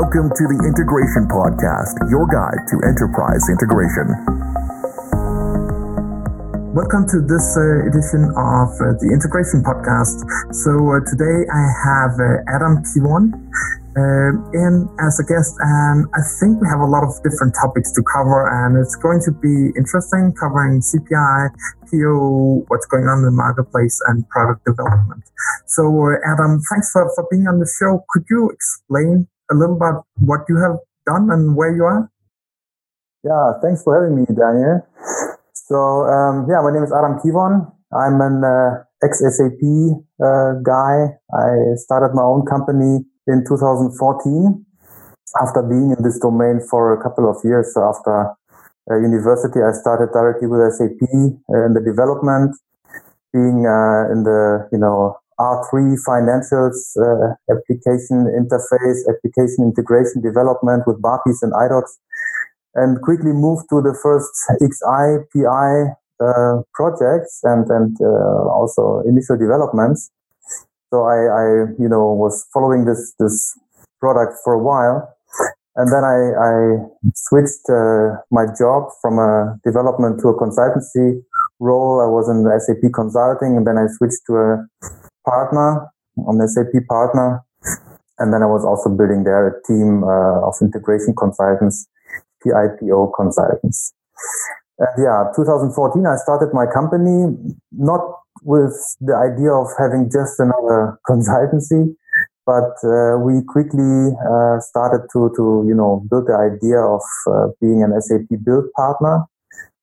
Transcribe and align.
Welcome 0.00 0.32
to 0.32 0.44
the 0.48 0.56
Integration 0.64 1.28
Podcast, 1.28 1.92
your 2.08 2.24
guide 2.24 2.64
to 2.72 2.80
enterprise 2.88 3.44
integration. 3.52 4.08
Welcome 6.72 7.04
to 7.12 7.20
this 7.20 7.44
uh, 7.52 7.84
edition 7.84 8.32
of 8.32 8.72
uh, 8.80 8.96
the 8.96 9.12
Integration 9.12 9.60
Podcast. 9.60 10.24
So 10.56 10.72
uh, 10.88 11.04
today 11.04 11.44
I 11.52 11.64
have 11.84 12.16
uh, 12.16 12.48
Adam 12.48 12.80
Kiwon 12.80 13.28
uh, 13.92 14.40
in 14.56 14.88
as 15.04 15.20
a 15.20 15.24
guest, 15.28 15.52
and 15.60 16.08
I 16.16 16.24
think 16.40 16.64
we 16.64 16.66
have 16.72 16.80
a 16.80 16.88
lot 16.88 17.04
of 17.04 17.12
different 17.20 17.52
topics 17.60 17.92
to 17.92 18.00
cover, 18.00 18.48
and 18.48 18.80
it's 18.80 18.96
going 18.96 19.20
to 19.28 19.32
be 19.36 19.76
interesting 19.76 20.32
covering 20.32 20.80
CPI, 20.80 21.52
PO, 21.92 22.64
what's 22.72 22.88
going 22.88 23.04
on 23.04 23.20
in 23.20 23.28
the 23.28 23.36
marketplace, 23.36 24.00
and 24.08 24.24
product 24.32 24.64
development. 24.64 25.28
So, 25.68 25.92
uh, 25.92 26.16
Adam, 26.24 26.56
thanks 26.72 26.88
for, 26.88 27.04
for 27.12 27.28
being 27.28 27.44
on 27.44 27.60
the 27.60 27.68
show. 27.68 28.00
Could 28.16 28.24
you 28.32 28.48
explain 28.48 29.28
a 29.50 29.54
little 29.54 29.76
about 29.76 30.06
what 30.20 30.40
you 30.48 30.56
have 30.56 30.78
done 31.06 31.30
and 31.30 31.56
where 31.56 31.74
you 31.74 31.84
are? 31.84 32.10
Yeah, 33.24 33.60
thanks 33.60 33.82
for 33.82 33.98
having 33.98 34.16
me, 34.16 34.24
Daniel. 34.30 34.80
So, 35.52 35.76
um, 36.08 36.46
yeah, 36.48 36.62
my 36.62 36.72
name 36.72 36.82
is 36.82 36.92
Adam 36.92 37.18
Kiwon. 37.20 37.68
I'm 37.92 38.20
an 38.20 38.42
uh, 38.42 38.82
ex-SAP 39.02 39.60
uh, 40.22 40.62
guy. 40.62 41.18
I 41.34 41.74
started 41.76 42.14
my 42.14 42.22
own 42.22 42.46
company 42.46 43.04
in 43.26 43.44
2014 43.46 44.64
after 45.42 45.62
being 45.62 45.94
in 45.96 46.02
this 46.02 46.18
domain 46.18 46.60
for 46.70 46.92
a 46.94 47.02
couple 47.02 47.28
of 47.28 47.36
years. 47.44 47.74
So 47.74 47.82
after 47.84 48.34
uh, 48.90 48.96
university, 48.96 49.60
I 49.60 49.72
started 49.72 50.12
directly 50.12 50.48
with 50.48 50.72
SAP 50.74 51.02
in 51.12 51.72
the 51.74 51.82
development, 51.84 52.56
being 53.32 53.66
uh, 53.66 54.10
in 54.10 54.24
the, 54.24 54.68
you 54.72 54.78
know, 54.78 55.18
R3 55.40 55.96
financials, 56.04 56.76
uh, 57.00 57.32
application 57.48 58.28
interface, 58.28 59.00
application 59.08 59.64
integration 59.64 60.20
development 60.20 60.84
with 60.86 61.00
BAPIs 61.00 61.40
and 61.40 61.52
iDocs, 61.54 61.96
and 62.74 63.00
quickly 63.00 63.32
moved 63.32 63.64
to 63.70 63.80
the 63.80 63.96
first 63.96 64.28
XI, 64.60 65.24
PI 65.32 65.96
uh, 66.20 66.60
projects 66.74 67.40
and, 67.44 67.64
and 67.70 67.96
uh, 68.00 68.52
also 68.52 69.02
initial 69.08 69.38
developments. 69.38 70.10
So 70.92 71.04
I, 71.04 71.16
I, 71.16 71.46
you 71.78 71.88
know, 71.88 72.12
was 72.12 72.46
following 72.52 72.84
this, 72.84 73.14
this 73.18 73.56
product 74.00 74.34
for 74.44 74.52
a 74.54 74.62
while. 74.62 75.16
And 75.76 75.88
then 75.88 76.04
I, 76.04 76.18
I 76.36 76.54
switched 77.14 77.64
uh, 77.70 78.20
my 78.30 78.44
job 78.58 78.90
from 79.00 79.18
a 79.18 79.56
development 79.64 80.20
to 80.20 80.28
a 80.28 80.36
consultancy 80.36 81.22
role. 81.60 82.02
I 82.02 82.10
was 82.10 82.28
in 82.28 82.44
SAP 82.60 82.92
consulting 82.92 83.56
and 83.56 83.66
then 83.66 83.78
I 83.78 83.86
switched 83.86 84.26
to 84.26 84.34
a 84.34 84.68
partner, 85.24 85.90
an 86.16 86.46
SAP 86.48 86.86
partner. 86.88 87.44
And 88.18 88.32
then 88.32 88.42
I 88.42 88.46
was 88.46 88.64
also 88.64 88.90
building 88.90 89.24
there 89.24 89.48
a 89.48 89.54
team 89.64 90.04
uh, 90.04 90.46
of 90.46 90.54
integration 90.60 91.14
consultants, 91.16 91.88
PIPO 92.44 93.12
consultants. 93.16 93.94
And 94.78 94.88
yeah, 94.98 95.32
2014, 95.36 96.04
I 96.06 96.16
started 96.16 96.52
my 96.52 96.66
company, 96.66 97.36
not 97.72 98.00
with 98.42 98.76
the 99.00 99.16
idea 99.16 99.52
of 99.52 99.68
having 99.78 100.10
just 100.10 100.40
another 100.40 100.98
consultancy, 101.08 101.96
but 102.44 102.76
uh, 102.84 103.16
we 103.20 103.40
quickly 103.48 104.12
uh, 104.20 104.60
started 104.60 105.06
to, 105.12 105.32
to, 105.36 105.64
you 105.68 105.74
know, 105.74 106.04
build 106.10 106.26
the 106.26 106.36
idea 106.36 106.80
of 106.80 107.04
uh, 107.28 107.48
being 107.60 107.82
an 107.82 107.92
SAP 108.00 108.28
build 108.44 108.72
partner 108.76 109.24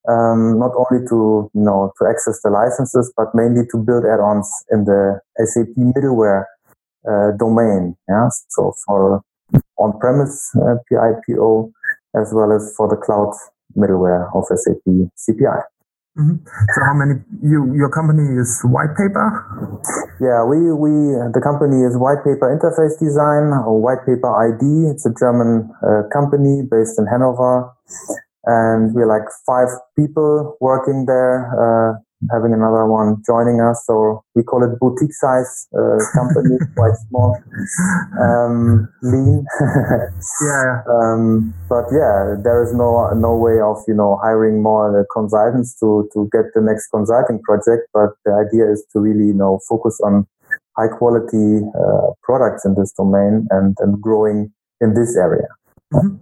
um, 0.08 0.60
not 0.60 0.72
only 0.74 1.06
to 1.08 1.50
you 1.54 1.64
know 1.64 1.92
to 2.00 2.08
access 2.08 2.42
the 2.42 2.50
licenses, 2.50 3.12
but 3.16 3.36
mainly 3.36 3.68
to 3.72 3.78
build 3.78 4.06
add-ons 4.06 4.48
in 4.72 4.86
the 4.86 5.20
SAP 5.44 5.76
middleware 5.78 6.46
uh, 7.08 7.32
domain. 7.38 7.96
Yeah, 8.10 8.30
so 8.50 8.74
for 8.86 9.22
on-premise 9.78 10.52
uh, 10.56 10.76
PIPO 10.90 11.72
as 12.16 12.34
well 12.34 12.52
as 12.52 12.74
for 12.76 12.88
the 12.88 12.98
cloud 12.98 13.34
middleware 13.78 14.34
of 14.34 14.46
SAP 14.48 14.84
CPI. 14.88 15.62
Mm-hmm. 16.18 16.42
So 16.50 16.78
how 16.82 16.96
many 16.98 17.22
you 17.46 17.78
your 17.78 17.94
company 17.94 18.26
is 18.42 18.50
white 18.66 18.98
paper? 18.98 19.28
Yeah, 20.18 20.42
we 20.50 20.74
we 20.74 21.14
the 21.30 21.42
company 21.44 21.86
is 21.86 21.94
white 21.94 22.26
paper 22.26 22.50
interface 22.50 22.98
design 22.98 23.54
or 23.54 23.78
white 23.78 24.02
paper 24.02 24.26
ID. 24.34 24.90
It's 24.90 25.06
a 25.06 25.14
German 25.14 25.70
uh, 25.86 26.10
company 26.10 26.66
based 26.66 26.98
in 26.98 27.06
Hanover 27.06 27.70
and 28.48 28.96
we're 28.96 29.08
like 29.08 29.28
five 29.46 29.68
people 30.00 30.56
working 30.62 31.06
there, 31.06 31.52
uh, 31.52 32.00
having 32.32 32.54
another 32.54 32.88
one 32.88 33.22
joining 33.28 33.60
us. 33.60 33.84
So 33.86 34.24
we 34.36 34.44
call 34.44 34.64
it 34.64 34.80
boutique 34.80 35.14
size 35.14 35.68
uh, 35.76 36.00
company, 36.16 36.56
quite 36.76 36.96
small, 37.08 37.38
um, 38.16 38.88
lean. 39.04 39.46
yeah. 40.42 40.82
Um, 40.88 41.54
but 41.68 41.92
yeah, 41.92 42.40
there 42.42 42.64
is 42.64 42.74
no 42.74 43.12
no 43.14 43.36
way 43.36 43.60
of 43.60 43.84
you 43.88 43.94
know 43.94 44.18
hiring 44.24 44.64
more 44.64 44.96
uh, 44.98 45.04
consultants 45.12 45.78
to 45.80 46.08
to 46.14 46.30
get 46.32 46.48
the 46.56 46.62
next 46.62 46.88
consulting 46.88 47.42
project. 47.44 47.92
But 47.94 48.16
the 48.24 48.32
idea 48.32 48.72
is 48.72 48.84
to 48.94 49.00
really 49.00 49.28
you 49.28 49.38
know 49.38 49.60
focus 49.68 50.00
on 50.04 50.26
high 50.80 50.88
quality 50.88 51.68
uh, 51.76 52.16
products 52.24 52.64
in 52.64 52.76
this 52.76 52.94
domain 52.94 53.46
and 53.52 53.76
and 53.80 54.02
growing 54.02 54.54
in 54.80 54.94
this 54.94 55.18
area. 55.18 55.48
Mm-hmm. 55.94 56.20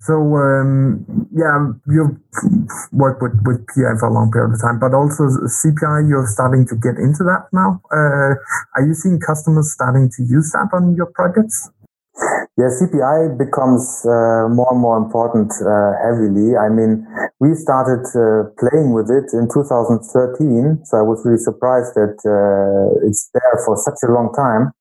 So 0.00 0.14
um, 0.36 1.04
yeah, 1.32 1.72
you've 1.88 2.20
worked 2.92 3.22
with, 3.22 3.32
with 3.44 3.64
PI 3.68 3.96
for 3.98 4.08
a 4.08 4.12
long 4.12 4.30
period 4.30 4.52
of 4.52 4.60
time, 4.60 4.78
but 4.78 4.92
also 4.92 5.24
CPI. 5.48 6.08
You're 6.08 6.28
starting 6.28 6.66
to 6.68 6.76
get 6.76 7.00
into 7.00 7.24
that 7.24 7.48
now. 7.52 7.80
Uh, 7.88 8.36
are 8.76 8.84
you 8.84 8.92
seeing 8.92 9.20
customers 9.20 9.72
starting 9.72 10.10
to 10.16 10.22
use 10.22 10.52
that 10.52 10.68
on 10.76 10.94
your 10.94 11.08
projects? 11.16 11.70
Yeah, 12.58 12.74
CPI 12.74 13.38
becomes 13.38 14.02
uh, 14.04 14.50
more 14.50 14.68
and 14.74 14.80
more 14.80 14.98
important 14.98 15.54
uh, 15.62 15.94
heavily. 16.02 16.58
I 16.58 16.68
mean, 16.68 17.06
we 17.38 17.54
started 17.54 18.02
uh, 18.18 18.50
playing 18.58 18.92
with 18.92 19.08
it 19.08 19.30
in 19.32 19.46
2013, 19.46 20.82
so 20.84 20.98
I 20.98 21.02
was 21.02 21.22
really 21.24 21.38
surprised 21.38 21.94
that 21.94 22.18
uh, 22.26 23.06
it's 23.06 23.30
there 23.32 23.62
for 23.64 23.76
such 23.78 24.02
a 24.02 24.10
long 24.10 24.34
time. 24.34 24.74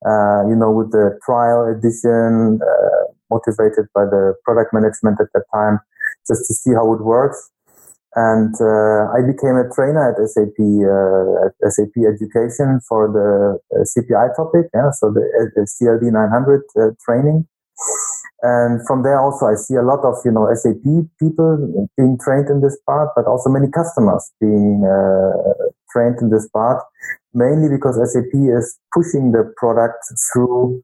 Uh, 0.00 0.48
you 0.48 0.56
know, 0.56 0.72
with 0.72 0.90
the 0.90 1.20
trial 1.26 1.68
edition, 1.68 2.58
uh, 2.64 3.12
motivated 3.30 3.86
by 3.94 4.04
the 4.04 4.34
product 4.44 4.72
management 4.72 5.20
at 5.20 5.28
that 5.34 5.44
time 5.52 5.80
just 6.26 6.46
to 6.48 6.54
see 6.54 6.72
how 6.74 6.92
it 6.92 7.02
works. 7.02 7.50
And 8.16 8.54
uh, 8.56 9.12
I 9.12 9.20
became 9.20 9.54
a 9.60 9.68
trainer 9.70 10.00
at 10.10 10.16
SAP 10.32 10.56
uh, 10.58 11.46
at 11.46 11.54
SAP 11.70 11.92
Education 12.02 12.80
for 12.88 13.12
the 13.12 13.60
uh, 13.70 13.84
CPI 13.84 14.34
topic, 14.34 14.72
yeah, 14.74 14.90
so 14.90 15.12
the, 15.12 15.22
the 15.54 15.68
CLD 15.68 16.10
900 16.10 16.62
uh, 16.74 16.96
training. 17.04 17.46
And 18.40 18.80
from 18.86 19.02
there 19.02 19.20
also 19.20 19.46
I 19.46 19.54
see 19.54 19.74
a 19.74 19.82
lot 19.82 20.04
of 20.04 20.14
you 20.24 20.30
know 20.30 20.48
SAP 20.54 20.82
people 21.18 21.90
being 21.96 22.18
trained 22.22 22.48
in 22.48 22.60
this 22.60 22.78
part, 22.86 23.10
but 23.14 23.26
also 23.26 23.50
many 23.50 23.68
customers 23.70 24.30
being 24.40 24.86
uh, 24.86 25.68
trained 25.90 26.18
in 26.22 26.30
this 26.30 26.48
part, 26.48 26.82
mainly 27.34 27.68
because 27.68 28.00
SAP 28.12 28.32
is 28.34 28.78
pushing 28.94 29.32
the 29.32 29.52
product 29.56 30.00
through 30.32 30.82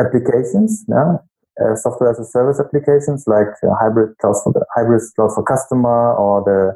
applications. 0.00 0.84
Yeah? 0.88 1.16
Uh, 1.62 1.76
software 1.76 2.10
as 2.10 2.18
a 2.18 2.24
service 2.24 2.58
applications 2.58 3.28
like 3.28 3.46
uh, 3.62 3.70
hybris 3.80 4.10
cloud 4.18 4.34
for 4.42 4.52
the 4.52 4.66
hybris 4.76 5.14
cloud 5.14 5.30
for 5.32 5.44
customer 5.44 6.12
or 6.14 6.42
the 6.42 6.74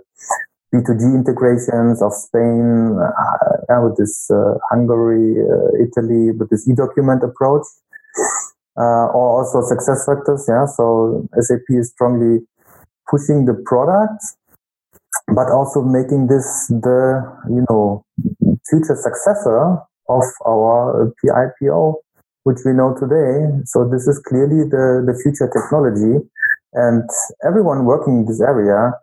B2G 0.73 1.15
integrations 1.15 2.03
of 2.03 2.13
Spain 2.13 2.99
uh, 3.01 3.81
with 3.83 3.97
this 3.97 4.31
uh, 4.31 4.55
Hungary, 4.71 5.41
uh, 5.41 5.83
Italy 5.83 6.31
with 6.33 6.51
this 6.51 6.69
e-document 6.69 7.23
approach, 7.25 7.65
uh, 8.77 9.09
or 9.17 9.41
also 9.41 9.63
SuccessFactors. 9.63 10.45
Yeah, 10.47 10.67
so 10.67 11.27
SAP 11.41 11.65
is 11.71 11.91
strongly 11.91 12.47
pushing 13.11 13.47
the 13.47 13.55
product, 13.65 14.23
but 15.35 15.51
also 15.51 15.83
making 15.83 16.27
this 16.27 16.69
the 16.69 17.25
you 17.49 17.65
know 17.69 18.05
future 18.69 18.97
successor 18.97 19.79
of 20.09 20.25
our 20.47 21.13
PIPO 21.25 21.95
which 22.49 22.65
we 22.65 22.73
know 22.73 22.97
today. 22.97 23.45
So 23.69 23.85
this 23.85 24.09
is 24.09 24.17
clearly 24.25 24.65
the, 24.65 25.05
the 25.05 25.13
future 25.21 25.53
technology. 25.53 26.25
And 26.73 27.05
everyone 27.45 27.85
working 27.85 28.21
in 28.21 28.25
this 28.25 28.41
area 28.41 28.97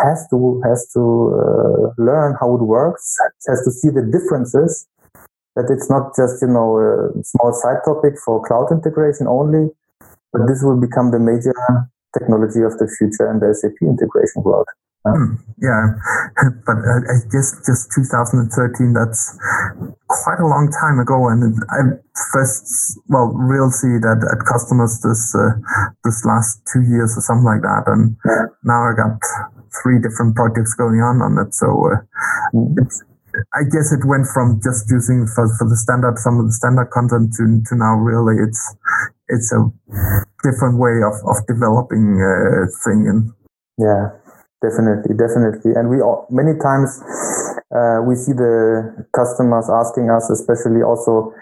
has 0.00 0.24
to, 0.32 0.62
has 0.64 0.88
to 0.96 1.02
uh, 1.04 1.80
learn 2.00 2.40
how 2.40 2.56
it 2.56 2.64
works, 2.64 3.04
has 3.46 3.60
to 3.68 3.70
see 3.70 3.92
the 3.92 4.00
differences, 4.08 4.88
that 5.56 5.68
it's 5.68 5.90
not 5.92 6.16
just, 6.16 6.40
you 6.40 6.48
know, 6.48 6.80
a 6.80 7.12
small 7.22 7.52
side 7.52 7.84
topic 7.84 8.16
for 8.24 8.40
cloud 8.48 8.72
integration 8.72 9.28
only, 9.28 9.68
but 10.32 10.48
this 10.48 10.62
will 10.64 10.80
become 10.80 11.10
the 11.10 11.20
major 11.20 11.52
technology 12.16 12.64
of 12.64 12.80
the 12.80 12.88
future 12.96 13.28
in 13.28 13.44
the 13.44 13.52
SAP 13.52 13.76
integration 13.82 14.40
world. 14.42 14.68
Hmm, 15.00 15.40
yeah, 15.56 15.96
but 16.68 16.76
uh, 16.76 17.00
I 17.08 17.16
guess 17.32 17.56
just 17.64 17.88
2013, 17.96 18.52
that's 18.92 19.32
quite 20.12 20.40
a 20.40 20.44
long 20.44 20.68
time 20.68 21.00
ago. 21.00 21.32
And 21.32 21.56
I 21.72 21.96
first, 22.36 23.00
well, 23.08 23.32
we'll 23.32 23.72
see 23.72 23.96
that 23.96 24.20
at 24.20 24.44
customers 24.44 25.00
this, 25.00 25.32
uh, 25.32 25.56
this 26.04 26.20
last 26.28 26.60
two 26.68 26.84
years 26.84 27.16
or 27.16 27.24
something 27.24 27.48
like 27.48 27.64
that. 27.64 27.88
And 27.88 28.12
now 28.60 28.84
I 28.84 28.92
got 28.92 29.16
three 29.80 30.04
different 30.04 30.36
projects 30.36 30.76
going 30.76 31.00
on 31.00 31.24
on 31.24 31.48
it. 31.48 31.56
So, 31.56 31.68
uh, 31.88 32.04
it's, 32.84 33.00
I 33.56 33.64
guess 33.72 33.96
it 33.96 34.04
went 34.04 34.28
from 34.28 34.60
just 34.60 34.84
using 34.92 35.24
for, 35.32 35.48
for 35.56 35.64
the 35.64 35.80
standard, 35.80 36.20
some 36.20 36.36
of 36.36 36.44
the 36.44 36.52
standard 36.52 36.92
content 36.92 37.32
to, 37.40 37.44
to 37.48 37.72
now 37.72 37.96
really 37.96 38.36
it's, 38.36 38.60
it's 39.32 39.48
a 39.56 39.64
different 40.44 40.76
way 40.76 41.00
of, 41.00 41.16
of 41.24 41.40
developing 41.48 42.20
a 42.20 42.68
thing. 42.84 43.08
And 43.08 43.32
yeah, 43.80 44.20
definitely, 44.62 45.16
definitely. 45.16 45.72
And 45.74 45.88
we 45.88 46.00
all, 46.00 46.26
many 46.30 46.56
times 46.58 47.00
uh, 47.74 48.00
we 48.04 48.14
see 48.14 48.32
the 48.32 49.06
customers 49.14 49.68
asking 49.68 50.10
us, 50.10 50.30
especially 50.30 50.82
also 50.82 51.32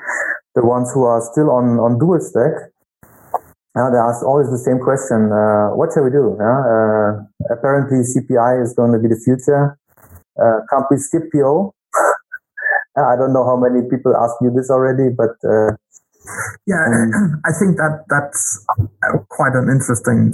the 0.54 0.64
ones 0.64 0.90
who 0.92 1.04
are 1.04 1.20
still 1.20 1.50
on 1.50 1.78
on 1.78 1.98
dual 1.98 2.20
stack. 2.20 2.72
Uh, 3.76 3.90
they 3.94 4.00
ask 4.00 4.24
always 4.24 4.50
the 4.50 4.58
same 4.58 4.78
question: 4.78 5.30
uh, 5.30 5.70
What 5.76 5.92
shall 5.92 6.04
we 6.04 6.10
do? 6.10 6.34
Uh, 6.40 7.22
apparently, 7.50 8.02
CPI 8.02 8.62
is 8.62 8.74
going 8.74 8.92
to 8.92 8.98
be 8.98 9.08
the 9.08 9.20
future. 9.20 9.78
Uh, 10.38 10.60
can't 10.70 10.86
we 10.90 10.98
skip 10.98 11.30
PO? 11.32 11.74
I 12.98 13.14
don't 13.14 13.32
know 13.32 13.46
how 13.46 13.56
many 13.56 13.86
people 13.88 14.16
ask 14.16 14.34
you 14.42 14.50
this 14.50 14.70
already, 14.70 15.10
but 15.14 15.38
uh, 15.46 15.78
yeah, 16.66 16.82
um, 16.86 17.40
I 17.48 17.52
think 17.56 17.76
that 17.76 18.04
that's 18.08 18.64
quite 19.28 19.54
an 19.54 19.68
interesting 19.68 20.32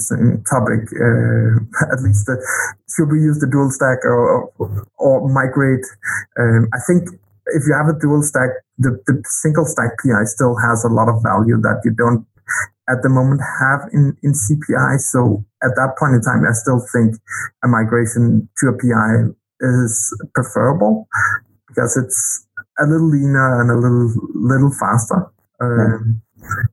topic. 0.48 0.88
Uh, 0.92 1.62
at 1.92 2.00
least, 2.02 2.28
uh, 2.28 2.38
should 2.90 3.10
we 3.10 3.20
use 3.20 3.38
the 3.40 3.48
dual 3.50 3.70
stack 3.70 4.04
or 4.04 4.50
or 4.98 5.28
migrate? 5.28 5.86
Um, 6.38 6.68
I 6.74 6.80
think 6.86 7.08
if 7.52 7.62
you 7.66 7.74
have 7.76 7.92
a 7.92 7.98
dual 7.98 8.22
stack, 8.22 8.50
the, 8.78 8.98
the 9.06 9.22
single 9.26 9.64
stack 9.64 9.98
PI 10.02 10.24
still 10.24 10.56
has 10.56 10.84
a 10.84 10.88
lot 10.88 11.08
of 11.08 11.22
value 11.22 11.60
that 11.60 11.82
you 11.84 11.92
don't 11.92 12.26
at 12.88 13.02
the 13.02 13.08
moment 13.08 13.40
have 13.40 13.88
in, 13.92 14.16
in 14.22 14.32
CPI. 14.32 15.00
So 15.00 15.44
at 15.62 15.72
that 15.76 15.96
point 15.98 16.14
in 16.14 16.22
time, 16.22 16.44
I 16.44 16.52
still 16.52 16.80
think 16.92 17.16
a 17.64 17.68
migration 17.68 18.48
to 18.58 18.68
a 18.68 18.76
PI 18.76 19.32
is 19.60 19.92
preferable 20.34 21.08
because 21.68 21.96
it's 21.96 22.46
a 22.78 22.84
little 22.84 23.08
leaner 23.08 23.60
and 23.60 23.70
a 23.70 23.78
little 23.78 24.12
little 24.34 24.72
faster. 24.78 25.30
Um, 25.60 26.22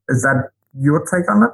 is 0.10 0.22
that 0.24 0.50
your 0.80 1.06
take 1.06 1.30
on 1.30 1.44
it? 1.44 1.52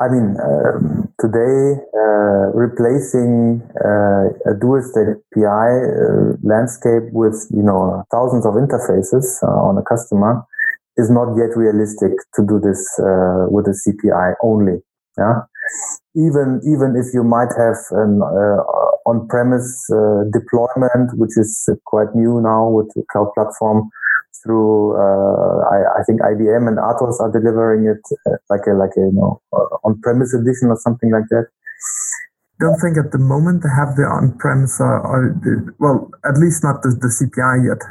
I 0.00 0.08
mean, 0.08 0.36
um, 0.42 1.12
today 1.20 1.78
uh, 1.94 2.50
replacing 2.54 3.62
uh, 3.78 4.50
a 4.50 4.54
dual 4.58 4.82
stack 4.82 5.16
PI 5.34 5.42
uh, 5.42 6.34
landscape 6.42 7.12
with 7.12 7.46
you 7.50 7.62
know 7.62 8.02
thousands 8.10 8.46
of 8.46 8.54
interfaces 8.54 9.38
uh, 9.42 9.46
on 9.46 9.78
a 9.78 9.82
customer 9.82 10.42
is 10.96 11.10
not 11.10 11.36
yet 11.36 11.56
realistic 11.56 12.12
to 12.34 12.42
do 12.46 12.58
this 12.58 12.82
uh, 12.98 13.46
with 13.50 13.66
a 13.66 13.74
CPI 13.74 14.34
only. 14.42 14.82
Yeah, 15.16 15.46
even 16.16 16.60
even 16.66 16.96
if 16.98 17.14
you 17.14 17.22
might 17.22 17.54
have 17.56 17.78
an 17.92 18.20
uh, 18.22 18.60
on-premise 19.06 19.86
deployment, 20.32 21.16
which 21.18 21.36
is 21.36 21.68
quite 21.84 22.14
new 22.14 22.40
now 22.40 22.68
with 22.68 22.90
the 22.94 23.04
cloud 23.12 23.30
platform 23.34 23.90
through 24.44 24.92
uh, 24.94 25.56
I, 25.72 25.98
I, 25.98 26.02
think 26.04 26.20
IBM 26.20 26.68
and 26.68 26.76
Atos 26.76 27.16
are 27.18 27.32
delivering 27.32 27.88
it 27.88 28.04
uh, 28.28 28.36
like 28.52 28.68
a 28.68 28.76
like 28.76 28.92
a 29.00 29.08
you 29.08 29.16
know 29.16 29.40
uh, 29.56 29.88
on-premise 29.88 30.36
edition 30.36 30.68
or 30.68 30.76
something 30.76 31.10
like 31.10 31.24
that. 31.32 31.48
Don't 32.60 32.78
think 32.78 33.00
at 33.00 33.10
the 33.10 33.18
moment 33.18 33.64
they 33.64 33.72
have 33.72 33.96
the 33.98 34.06
on-premise 34.06 34.78
or, 34.78 34.94
or 35.02 35.18
the, 35.42 35.74
well, 35.82 36.06
at 36.22 36.38
least 36.38 36.62
not 36.62 36.86
the, 36.86 36.94
the 36.94 37.10
CPI 37.10 37.66
yet. 37.66 37.82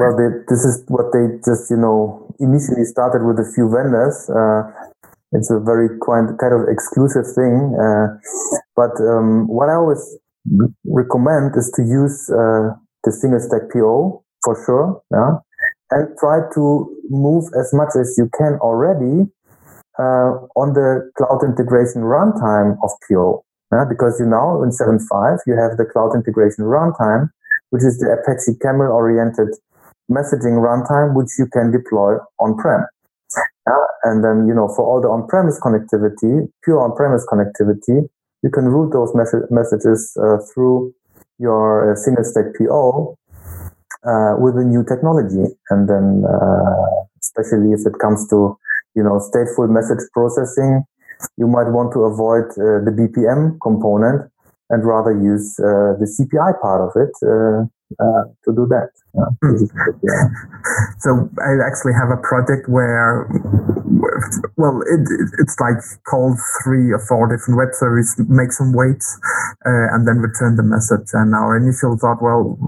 Well, 0.00 0.16
they, 0.16 0.32
this 0.48 0.64
is 0.64 0.80
what 0.88 1.12
they 1.12 1.36
just 1.44 1.68
you 1.68 1.76
know 1.76 2.24
initially 2.38 2.86
started 2.86 3.26
with 3.26 3.42
a 3.42 3.48
few 3.52 3.66
vendors. 3.68 4.30
Uh, 4.30 4.70
it's 5.34 5.50
a 5.50 5.58
very 5.58 5.90
kind 6.06 6.30
kind 6.38 6.54
of 6.54 6.70
exclusive 6.70 7.26
thing, 7.34 7.74
uh, 7.74 8.14
but 8.78 8.94
um, 9.02 9.50
what 9.50 9.68
I 9.68 9.74
always 9.74 10.00
recommend 10.86 11.58
is 11.58 11.68
to 11.74 11.82
use 11.82 12.30
uh, 12.30 12.78
the 13.02 13.10
single 13.10 13.42
stack 13.42 13.66
PO 13.74 14.22
for 14.46 14.54
sure. 14.64 15.02
Yeah 15.10 15.42
and 15.90 16.08
try 16.18 16.40
to 16.54 16.90
move 17.08 17.44
as 17.58 17.72
much 17.72 17.94
as 17.98 18.14
you 18.18 18.28
can 18.36 18.58
already 18.60 19.30
uh, 19.98 20.42
on 20.58 20.74
the 20.74 21.10
cloud 21.16 21.42
integration 21.44 22.02
runtime 22.02 22.76
of. 22.82 22.90
Uh, 23.72 23.84
because 23.88 24.14
you 24.20 24.26
know 24.26 24.62
in 24.62 24.70
7.5 24.70 25.38
you 25.46 25.54
have 25.58 25.76
the 25.76 25.84
cloud 25.84 26.14
integration 26.14 26.64
runtime, 26.64 27.30
which 27.70 27.82
is 27.82 27.98
the 27.98 28.06
Apache 28.06 28.58
Camel 28.62 28.92
oriented 28.92 29.48
messaging 30.10 30.62
runtime, 30.62 31.14
which 31.14 31.30
you 31.38 31.46
can 31.52 31.72
deploy 31.72 32.14
on-prem. 32.38 32.86
Uh, 33.66 33.86
and 34.04 34.22
then, 34.22 34.46
you 34.46 34.54
know, 34.54 34.68
for 34.68 34.86
all 34.86 35.00
the 35.00 35.08
on-premise 35.08 35.58
connectivity, 35.60 36.46
pure 36.62 36.80
on-premise 36.80 37.26
connectivity, 37.26 38.06
you 38.42 38.50
can 38.50 38.66
route 38.66 38.92
those 38.92 39.10
mes- 39.14 39.50
messages 39.50 40.16
uh, 40.22 40.38
through 40.52 40.94
your 41.38 41.92
uh, 41.92 41.96
single 41.96 42.24
stack 42.24 42.46
PO 42.56 43.16
uh, 44.04 44.36
with 44.38 44.56
a 44.56 44.64
new 44.64 44.84
technology. 44.84 45.54
And 45.70 45.88
then, 45.88 46.24
uh, 46.26 47.06
especially 47.20 47.72
if 47.72 47.86
it 47.86 47.98
comes 48.00 48.28
to, 48.30 48.58
you 48.94 49.02
know, 49.02 49.20
stateful 49.20 49.68
message 49.68 50.04
processing, 50.12 50.84
you 51.36 51.46
might 51.46 51.70
want 51.70 51.92
to 51.92 52.04
avoid 52.04 52.50
uh, 52.58 52.84
the 52.84 52.92
BPM 52.92 53.58
component 53.62 54.30
and 54.68 54.84
rather 54.84 55.12
use 55.12 55.58
uh, 55.60 55.94
the 55.96 56.04
CPI 56.04 56.60
part 56.60 56.80
of 56.82 56.92
it 56.96 57.14
uh, 57.86 58.04
uh, 58.04 58.24
to 58.44 58.50
do 58.54 58.66
that. 58.66 58.90
Yeah. 59.14 59.30
Hmm. 59.42 59.62
so 60.98 61.30
I 61.38 61.52
actually 61.62 61.94
have 61.94 62.10
a 62.10 62.20
project 62.20 62.68
where, 62.68 63.28
well, 64.56 64.82
it, 64.82 65.00
it, 65.06 65.28
it's 65.38 65.56
like 65.60 65.78
call 66.08 66.36
three 66.62 66.92
or 66.92 67.00
four 67.06 67.28
different 67.28 67.58
web 67.58 67.72
services, 67.72 68.18
make 68.28 68.52
some 68.52 68.72
waits, 68.72 69.18
and 69.64 70.06
then 70.06 70.18
return 70.18 70.56
the 70.56 70.66
message. 70.66 71.10
And 71.12 71.34
our 71.34 71.56
initial 71.56 71.96
thought, 71.96 72.22
well, 72.22 72.58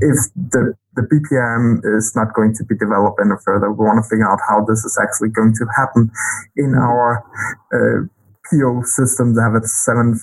if 0.00 0.18
the 0.36 0.74
the 0.96 1.06
BPM 1.06 1.80
is 1.96 2.12
not 2.16 2.34
going 2.34 2.52
to 2.54 2.64
be 2.64 2.74
developed 2.76 3.20
any 3.22 3.38
further. 3.44 3.70
We 3.70 3.86
want 3.86 4.02
to 4.02 4.08
figure 4.10 4.26
out 4.26 4.42
how 4.48 4.64
this 4.66 4.84
is 4.84 4.98
actually 5.00 5.30
going 5.30 5.54
to 5.54 5.64
happen 5.78 6.10
in 6.56 6.74
our 6.74 7.22
uh, 7.70 8.10
PO 8.50 8.82
system. 8.82 9.34
They 9.34 9.42
have 9.42 9.54
a 9.54 9.62
7.5 9.62 10.18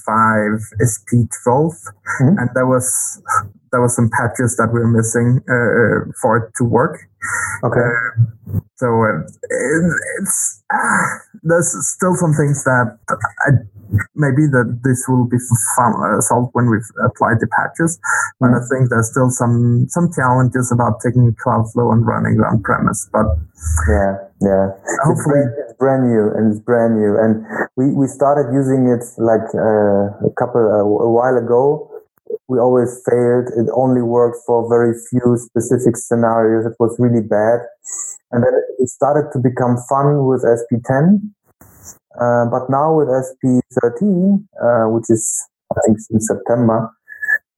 SP12, 0.84 1.48
mm-hmm. 1.48 2.38
and 2.38 2.50
there 2.54 2.68
was 2.68 3.24
there 3.78 3.86
was 3.86 3.94
some 3.94 4.10
patches 4.10 4.58
that 4.58 4.74
we 4.74 4.82
were 4.82 4.90
missing 4.90 5.38
uh, 5.46 6.10
for 6.18 6.42
it 6.42 6.50
to 6.58 6.66
work. 6.66 6.98
Okay. 7.62 7.78
Uh, 7.78 8.58
so 8.82 8.90
uh, 8.90 9.22
it, 9.22 9.84
it's 10.18 10.64
ah, 10.74 11.22
there's 11.46 11.70
still 11.94 12.18
some 12.18 12.34
things 12.34 12.66
that 12.66 12.98
I 13.46 13.62
maybe 14.18 14.50
that 14.50 14.82
this 14.82 15.06
will 15.06 15.30
be 15.30 15.38
uh, 15.38 16.20
solved 16.26 16.58
when 16.58 16.74
we've 16.74 16.90
applied 17.06 17.38
the 17.38 17.46
patches. 17.54 18.02
But 18.42 18.50
mm. 18.50 18.58
I 18.58 18.62
think 18.66 18.90
there's 18.90 19.14
still 19.14 19.30
some 19.30 19.86
some 19.94 20.10
challenges 20.10 20.74
about 20.74 20.98
taking 21.06 21.38
Cloudflow 21.38 21.94
and 21.94 22.02
running 22.02 22.42
on 22.42 22.66
premise. 22.66 23.06
But 23.14 23.30
yeah, 23.86 24.26
yeah, 24.42 24.74
hopefully 25.06 25.46
it's 25.54 25.78
brand, 25.78 26.02
brand 26.02 26.04
new 26.10 26.34
and 26.34 26.50
it's 26.50 26.66
brand 26.66 26.98
new. 26.98 27.14
And 27.14 27.46
we 27.78 27.94
we 27.94 28.10
started 28.10 28.50
using 28.50 28.90
it 28.90 29.06
like 29.22 29.46
uh, 29.54 30.18
a 30.26 30.34
couple 30.34 30.66
uh, 30.66 30.82
a 30.82 31.12
while 31.14 31.38
ago. 31.38 31.94
We 32.48 32.60
always 32.60 33.02
failed. 33.10 33.50
It 33.58 33.68
only 33.74 34.02
worked 34.02 34.38
for 34.46 34.68
very 34.70 34.94
few 35.10 35.38
specific 35.38 35.98
scenarios. 35.98 36.66
It 36.66 36.76
was 36.80 36.96
really 37.00 37.22
bad. 37.22 37.60
And 38.32 38.44
then 38.44 38.54
it 38.80 38.90
started 38.90 39.32
to 39.34 39.40
become 39.40 39.78
fun 39.90 40.26
with 40.26 40.44
SP10 40.44 41.22
uh, 42.20 42.46
but 42.50 42.70
now 42.70 42.94
with 42.98 43.08
SP13, 43.08 44.42
uh, 44.58 44.90
which 44.90 45.06
is 45.10 45.22
I 45.72 45.80
think 45.86 45.98
in 46.10 46.20
September, 46.20 46.90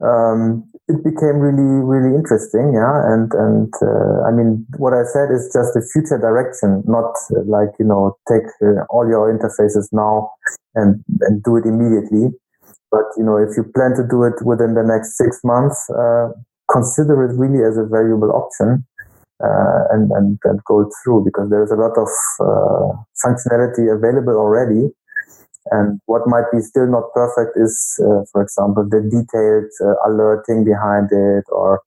um, 0.04 0.68
it 0.88 1.04
became 1.04 1.40
really 1.40 1.80
really 1.80 2.16
interesting. 2.16 2.74
Yeah, 2.76 3.08
and 3.08 3.32
and 3.34 3.72
uh, 3.82 4.28
I 4.28 4.32
mean 4.32 4.66
what 4.78 4.94
I 4.94 5.04
said 5.04 5.32
is 5.32 5.50
just 5.54 5.76
a 5.78 5.82
future 5.94 6.18
direction, 6.18 6.84
not 6.88 7.16
like 7.46 7.72
you 7.80 7.86
know 7.86 8.18
take 8.28 8.48
uh, 8.62 8.84
all 8.90 9.08
your 9.08 9.32
interfaces 9.32 9.88
now 9.94 10.32
and 10.76 11.04
and 11.22 11.42
do 11.42 11.56
it 11.56 11.66
immediately. 11.66 12.36
But 12.92 13.06
you 13.18 13.24
know 13.24 13.38
if 13.38 13.56
you 13.58 13.64
plan 13.76 13.96
to 13.96 14.04
do 14.08 14.24
it 14.24 14.42
within 14.44 14.74
the 14.74 14.84
next 14.84 15.18
six 15.18 15.40
months, 15.44 15.78
uh, 15.90 16.34
consider 16.72 17.26
it 17.26 17.38
really 17.38 17.66
as 17.66 17.78
a 17.78 17.86
valuable 17.86 18.32
option 18.32 18.86
uh, 19.44 19.84
and, 19.92 20.12
and, 20.12 20.38
and 20.44 20.64
go 20.66 20.90
through 21.02 21.26
because 21.26 21.50
there's 21.50 21.72
a 21.72 21.80
lot 21.80 21.98
of 21.98 22.10
uh, 22.40 22.94
functionality 23.26 23.88
available 23.88 24.38
already. 24.38 24.92
And 25.72 26.00
what 26.06 26.26
might 26.26 26.50
be 26.52 26.62
still 26.62 26.88
not 26.88 27.14
perfect 27.14 27.56
is, 27.56 28.00
uh, 28.02 28.26
for 28.32 28.42
example, 28.42 28.88
the 28.90 29.02
detailed 29.06 29.70
uh, 29.86 30.10
alerting 30.10 30.66
behind 30.66 31.10
it 31.12 31.46
or 31.50 31.82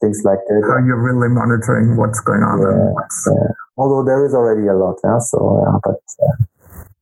things 0.00 0.22
like 0.24 0.38
that. 0.46 0.62
How 0.62 0.84
you're 0.84 1.00
really 1.00 1.28
monitoring 1.28 1.96
what's 1.96 2.20
going 2.20 2.42
on. 2.42 2.60
Yeah, 2.60 2.92
yeah. 3.34 3.52
Although 3.76 4.04
there 4.04 4.24
is 4.24 4.34
already 4.34 4.68
a 4.68 4.74
lot, 4.74 4.96
yeah. 5.02 5.18
So, 5.18 5.38
yeah, 5.64 5.78
but 5.82 6.00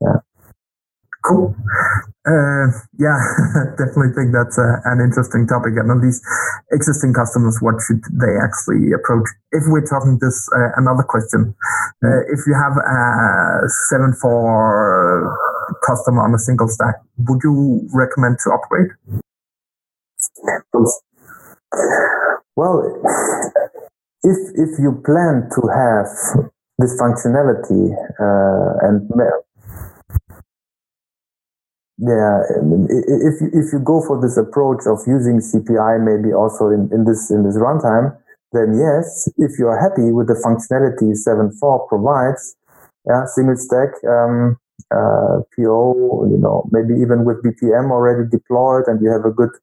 yeah. 0.00 0.33
Cool. 1.24 1.56
Uh, 2.28 2.68
yeah, 3.00 3.16
definitely 3.80 4.12
think 4.12 4.32
that's 4.36 4.56
a, 4.60 4.80
an 4.84 5.00
interesting 5.00 5.48
topic. 5.48 5.72
And 5.80 5.90
on 5.90 6.00
these 6.00 6.20
existing 6.72 7.12
customers, 7.12 7.58
what 7.60 7.80
should 7.80 8.04
they 8.12 8.36
actually 8.36 8.92
approach? 8.92 9.24
If 9.52 9.64
we're 9.68 9.88
talking 9.88 10.18
this, 10.20 10.36
uh, 10.52 10.76
another 10.76 11.02
question. 11.02 11.54
Uh, 12.04 12.28
if 12.28 12.44
you 12.44 12.52
have 12.52 12.76
a 12.76 13.64
7.4 13.92 14.20
customer 15.86 16.24
on 16.24 16.34
a 16.34 16.38
single 16.38 16.68
stack, 16.68 16.96
would 17.28 17.40
you 17.42 17.88
recommend 17.92 18.36
to 18.44 18.52
upgrade? 18.52 18.92
Well, 22.56 22.84
if 24.22 24.38
if 24.54 24.78
you 24.78 25.00
plan 25.04 25.48
to 25.56 25.60
have 25.72 26.08
this 26.78 27.00
functionality 27.00 27.92
uh, 28.20 28.88
and 28.88 29.08
yeah, 31.98 32.42
if 32.90 33.38
you, 33.38 33.48
if 33.54 33.70
you 33.72 33.78
go 33.78 34.02
for 34.02 34.18
this 34.20 34.36
approach 34.36 34.82
of 34.86 34.98
using 35.06 35.38
CPI 35.38 36.02
maybe 36.02 36.34
also 36.34 36.68
in, 36.68 36.90
in 36.90 37.04
this 37.04 37.30
in 37.30 37.44
this 37.46 37.54
runtime, 37.54 38.16
then 38.50 38.74
yes, 38.74 39.28
if 39.38 39.58
you 39.58 39.68
are 39.68 39.78
happy 39.78 40.10
with 40.10 40.26
the 40.26 40.34
functionality 40.42 41.14
7.4 41.14 41.88
provides, 41.88 42.56
yeah, 43.06 43.22
single 43.26 43.54
stack 43.54 43.94
um, 44.10 44.58
uh, 44.90 45.46
PO, 45.54 46.26
you 46.34 46.38
know, 46.38 46.66
maybe 46.72 46.98
even 46.98 47.24
with 47.24 47.38
BPM 47.46 47.90
already 47.92 48.28
deployed, 48.28 48.84
and 48.88 49.00
you 49.00 49.10
have 49.10 49.24
a 49.24 49.30
good 49.30 49.54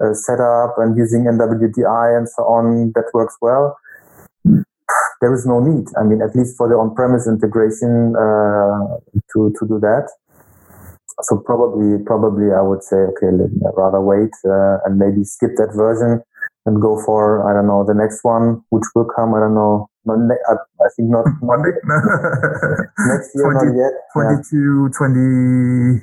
uh, 0.00 0.14
setup 0.14 0.76
and 0.78 0.96
using 0.96 1.24
NWDI 1.24 2.16
and 2.16 2.26
so 2.26 2.42
on, 2.44 2.92
that 2.94 3.10
works 3.12 3.36
well. 3.42 3.76
There 5.20 5.34
is 5.34 5.44
no 5.44 5.60
need. 5.60 5.88
I 6.00 6.04
mean, 6.04 6.22
at 6.22 6.34
least 6.34 6.56
for 6.56 6.68
the 6.70 6.74
on-premise 6.76 7.28
integration 7.28 8.16
uh, 8.16 8.96
to 9.36 9.52
to 9.60 9.68
do 9.68 9.78
that 9.80 10.08
so 11.22 11.38
probably 11.38 12.02
probably 12.04 12.52
I 12.52 12.62
would 12.62 12.82
say 12.82 12.96
okay 12.96 13.30
rather 13.76 14.00
wait 14.00 14.32
uh, 14.46 14.78
and 14.84 14.98
maybe 14.98 15.24
skip 15.24 15.56
that 15.56 15.72
version 15.74 16.22
and 16.66 16.80
go 16.80 17.00
for 17.04 17.48
I 17.48 17.54
don't 17.54 17.66
know 17.66 17.84
the 17.84 17.94
next 17.94 18.24
one 18.24 18.62
which 18.70 18.84
will 18.94 19.08
come 19.16 19.34
I 19.34 19.40
don't 19.40 19.54
know 19.54 19.90
I, 20.08 20.54
I 20.54 20.88
think 20.96 21.10
not 21.10 21.26
Monday 21.42 21.76
next 23.10 23.34
year 23.34 23.52
20, 23.52 23.52
not 23.52 23.76
yet 23.76 23.92
22 24.12 24.88
yeah. 24.88 24.96
20 24.96 26.00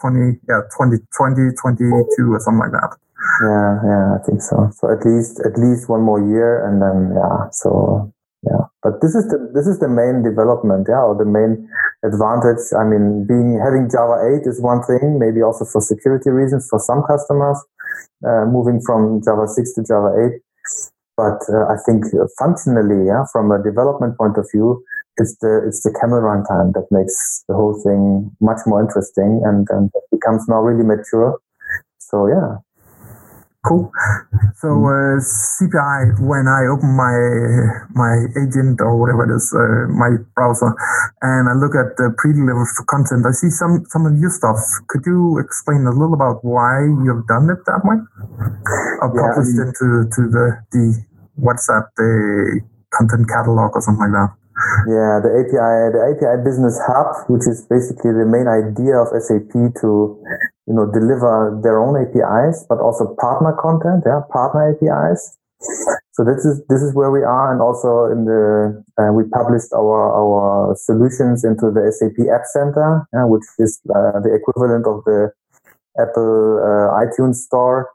20 0.00 0.40
yeah 0.48 0.60
20 0.76 0.96
20 1.12 1.56
22 1.60 2.32
or 2.32 2.40
something 2.40 2.64
like 2.64 2.72
that. 2.72 2.96
Yeah 3.44 3.70
yeah 3.84 4.04
I 4.16 4.20
think 4.24 4.40
so. 4.40 4.70
So 4.72 4.88
at 4.88 5.04
least 5.04 5.40
at 5.44 5.60
least 5.60 5.88
one 5.88 6.02
more 6.02 6.20
year 6.20 6.64
and 6.64 6.80
then 6.80 7.12
yeah 7.12 7.50
so 7.52 8.12
yeah. 8.46 8.64
But 8.82 9.00
this 9.00 9.14
is 9.14 9.28
the 9.28 9.50
this 9.54 9.66
is 9.66 9.80
the 9.80 9.88
main 9.88 10.22
development 10.22 10.86
yeah 10.88 11.02
or 11.02 11.16
the 11.16 11.24
main 11.24 11.68
advantage. 12.04 12.60
I 12.76 12.84
mean 12.84 13.26
being 13.26 13.58
having 13.58 13.88
java 13.90 14.20
8 14.40 14.46
is 14.46 14.60
one 14.60 14.82
thing 14.82 15.18
maybe 15.18 15.42
also 15.42 15.64
for 15.64 15.80
security 15.80 16.30
reasons 16.30 16.68
for 16.68 16.78
some 16.78 17.02
customers 17.08 17.58
uh, 18.26 18.44
moving 18.46 18.80
from 18.84 19.22
java 19.24 19.48
6 19.48 19.74
to 19.74 19.82
java 19.84 20.12
8 20.16 20.40
but 21.16 21.38
uh, 21.46 21.70
i 21.70 21.76
think 21.86 22.02
functionally 22.38 23.06
yeah 23.06 23.22
from 23.30 23.52
a 23.52 23.62
development 23.62 24.18
point 24.18 24.36
of 24.36 24.48
view 24.52 24.82
it's 25.16 25.36
the 25.38 25.62
it's 25.66 25.82
the 25.82 25.94
camel 26.00 26.20
runtime 26.20 26.72
that 26.74 26.86
makes 26.90 27.44
the 27.48 27.54
whole 27.54 27.74
thing 27.82 28.30
much 28.40 28.60
more 28.66 28.80
interesting 28.80 29.42
and, 29.44 29.66
and 29.70 29.90
becomes 30.10 30.46
now 30.48 30.60
really 30.60 30.84
mature. 30.84 31.38
So 31.98 32.26
yeah 32.26 32.58
Cool. 33.64 33.88
So 34.60 34.68
uh, 34.68 35.16
CPI, 35.24 36.20
when 36.20 36.44
I 36.44 36.68
open 36.68 36.92
my 36.92 37.16
my 37.96 38.14
agent 38.36 38.84
or 38.84 39.00
whatever 39.00 39.24
it 39.24 39.32
is, 39.32 39.48
uh, 39.56 39.88
my 39.88 40.20
browser, 40.36 40.68
and 41.24 41.48
I 41.48 41.56
look 41.56 41.72
at 41.72 41.96
the 41.96 42.12
pre-delivered 42.20 42.68
content, 42.92 43.24
I 43.24 43.32
see 43.32 43.48
some 43.48 43.88
some 43.88 44.04
of 44.04 44.12
your 44.20 44.28
stuff. 44.28 44.60
Could 44.92 45.08
you 45.08 45.40
explain 45.40 45.88
a 45.88 45.94
little 45.96 46.12
about 46.12 46.44
why 46.44 46.84
you've 46.84 47.24
done 47.24 47.48
it 47.48 47.64
that 47.64 47.80
way? 47.88 47.96
Or 49.00 49.08
yeah, 49.08 49.32
published 49.32 49.56
I 49.56 49.64
mean, 49.64 49.72
into 49.72 50.12
to 50.12 50.20
the 50.28 50.46
the 50.68 50.84
what's 51.40 51.66
that 51.66 51.88
the 51.96 52.60
content 52.92 53.26
catalog 53.32 53.72
or 53.74 53.80
something 53.80 54.12
like 54.12 54.12
that? 54.12 54.36
Yeah, 54.86 55.18
the 55.18 55.32
API, 55.34 55.74
the 55.90 56.02
API 56.14 56.44
Business 56.46 56.78
Hub, 56.86 57.26
which 57.26 57.42
is 57.48 57.66
basically 57.66 58.14
the 58.14 58.22
main 58.22 58.46
idea 58.46 59.02
of 59.02 59.10
SAP 59.10 59.50
to, 59.82 60.22
you 60.66 60.74
know, 60.74 60.90
deliver 60.90 61.58
their 61.62 61.80
own 61.80 61.96
APIs, 61.96 62.64
but 62.68 62.80
also 62.80 63.14
partner 63.20 63.54
content, 63.60 64.04
yeah, 64.06 64.20
partner 64.32 64.72
APIs. 64.72 65.36
So 66.12 66.24
this 66.24 66.44
is 66.44 66.62
this 66.68 66.82
is 66.82 66.94
where 66.94 67.10
we 67.10 67.22
are, 67.22 67.52
and 67.52 67.60
also 67.60 68.06
in 68.12 68.24
the 68.24 68.84
uh, 69.00 69.12
we 69.12 69.24
published 69.32 69.72
our 69.72 70.12
our 70.12 70.76
solutions 70.76 71.44
into 71.44 71.70
the 71.70 71.92
SAP 71.92 72.26
App 72.28 72.44
Center, 72.52 73.06
yeah, 73.12 73.24
which 73.24 73.44
is 73.58 73.80
uh, 73.90 74.20
the 74.20 74.34
equivalent 74.34 74.86
of 74.86 75.04
the 75.04 75.32
Apple 75.98 76.60
uh, 76.60 77.00
iTunes 77.00 77.36
Store 77.36 77.88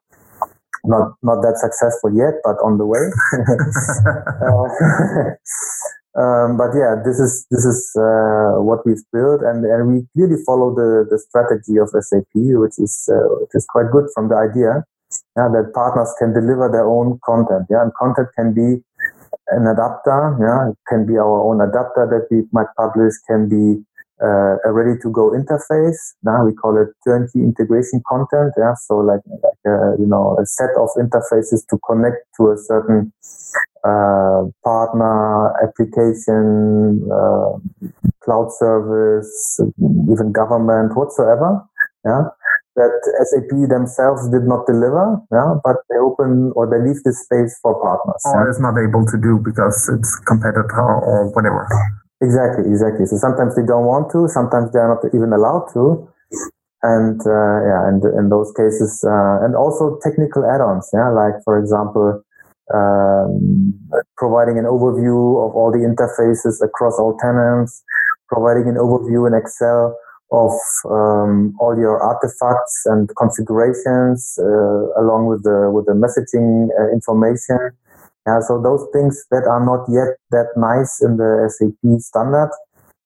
not 0.86 1.14
not 1.22 1.42
that 1.42 1.58
successful 1.58 2.16
yet, 2.16 2.36
but 2.44 2.56
on 2.64 2.78
the 2.78 2.86
way. 2.86 3.04
um, 6.18 6.58
but 6.58 6.74
yeah, 6.74 6.98
this 7.06 7.20
is 7.20 7.46
this 7.51 7.66
is 7.66 7.94
uh, 7.94 8.58
what 8.58 8.86
we've 8.86 9.06
built, 9.13 9.42
and, 9.46 9.63
and 9.63 9.94
we 9.94 10.08
clearly 10.18 10.42
follow 10.46 10.74
the, 10.74 11.06
the 11.06 11.20
strategy 11.20 11.78
of 11.78 11.89
SAP, 11.94 12.34
which 12.34 12.80
is 12.80 13.08
uh, 13.13 13.30
which 13.42 13.54
is 13.54 13.66
quite 13.70 13.92
good 13.92 14.10
from 14.13 14.30
the 14.30 14.36
idea 14.36 14.84
yeah, 15.38 15.50
that 15.54 15.72
partners 15.74 16.10
can 16.18 16.34
deliver 16.34 16.70
their 16.70 16.88
own 16.89 17.20
content. 17.24 17.68
Yeah, 17.70 17.84
and 17.84 17.94
content 17.94 18.30
can 18.36 18.54
be 18.54 18.82
an 19.54 19.68
adapter. 19.70 20.38
Yeah, 20.42 20.72
it 20.74 20.78
can 20.89 21.06
be 21.06 21.18
our 21.18 21.46
own 21.46 21.62
adapter 21.62 22.10
that 22.10 22.25
we 22.34 22.46
might 22.51 22.74
publish. 22.78 23.13
Can 23.30 23.50
be 23.50 23.82
uh, 24.22 24.56
a 24.66 24.72
ready-to-go 24.72 25.32
interface. 25.32 26.16
Now 26.24 26.46
we 26.46 26.54
call 26.54 26.78
it 26.82 26.90
turnkey 27.08 27.40
integration 27.40 28.02
content. 28.08 28.54
Yeah, 28.58 28.74
so 28.76 28.98
like 29.00 29.22
like 29.28 29.64
uh, 29.66 29.96
you 29.98 30.08
know 30.08 30.38
a 30.40 30.46
set 30.46 30.72
of 30.78 30.90
interfaces 31.00 31.66
to 31.70 31.80
connect 31.88 32.28
to 32.38 32.52
a 32.52 32.58
certain 32.58 33.14
uh, 33.84 34.44
partner 34.64 35.56
application, 35.64 37.08
uh, 37.12 37.58
cloud 38.24 38.52
service, 38.52 39.60
even 40.12 40.32
government, 40.32 40.96
whatsoever. 40.96 41.64
Yeah, 42.06 42.32
that 42.76 42.96
SAP 43.28 43.70
themselves 43.70 44.30
did 44.30 44.44
not 44.44 44.66
deliver. 44.68 45.20
Yeah, 45.32 45.56
but 45.64 45.78
they 45.90 45.98
open 45.98 46.52
or 46.56 46.68
they 46.68 46.80
leave 46.80 47.04
this 47.04 47.24
space 47.24 47.58
for 47.62 47.80
partners. 47.82 48.24
Or 48.26 48.44
yeah? 48.44 48.52
is 48.52 48.60
not 48.60 48.76
able 48.80 49.06
to 49.06 49.18
do 49.18 49.40
because 49.44 49.90
it's 49.96 50.16
competitor 50.28 50.80
or 50.80 51.32
whatever. 51.32 51.68
Exactly, 52.22 52.68
exactly. 52.68 53.06
So 53.06 53.16
sometimes 53.18 53.56
they 53.56 53.64
don't 53.66 53.86
want 53.86 54.12
to, 54.12 54.28
sometimes 54.28 54.72
they 54.74 54.80
are 54.80 54.92
not 55.00 55.04
even 55.16 55.32
allowed 55.32 55.72
to. 55.74 56.08
And 56.84 57.20
uh, 57.28 57.58
yeah, 57.68 57.88
and 57.90 58.04
in 58.20 58.30
those 58.30 58.52
cases, 58.56 59.04
uh, 59.04 59.44
and 59.44 59.56
also 59.56 60.00
technical 60.04 60.46
add-ons, 60.46 60.90
yeah, 60.94 61.10
like 61.12 61.36
for 61.44 61.60
example, 61.60 62.24
um, 62.74 63.74
providing 64.18 64.58
an 64.60 64.66
overview 64.66 65.44
of 65.44 65.56
all 65.56 65.72
the 65.72 65.84
interfaces 65.84 66.64
across 66.64 67.00
all 67.00 67.18
tenants, 67.20 67.84
providing 68.30 68.70
an 68.70 68.76
overview 68.76 69.28
in 69.28 69.34
Excel 69.36 69.98
of 70.32 70.52
um, 70.90 71.54
all 71.60 71.76
your 71.78 72.00
artifacts 72.02 72.84
and 72.86 73.10
configurations, 73.18 74.40
uh, 74.40 75.02
along 75.02 75.28
with 75.28 75.44
the 75.44 75.70
with 75.74 75.86
the 75.86 75.94
messaging 75.94 76.70
uh, 76.80 76.88
information 76.94 77.72
yeah, 78.29 78.39
so 78.45 78.62
those 78.62 78.86
things 78.93 79.25
that 79.31 79.50
are 79.50 79.63
not 79.65 79.89
yet 79.89 80.21
that 80.29 80.53
nice 80.53 81.01
in 81.01 81.17
the 81.17 81.50
SAP 81.50 81.81
standard, 81.98 82.53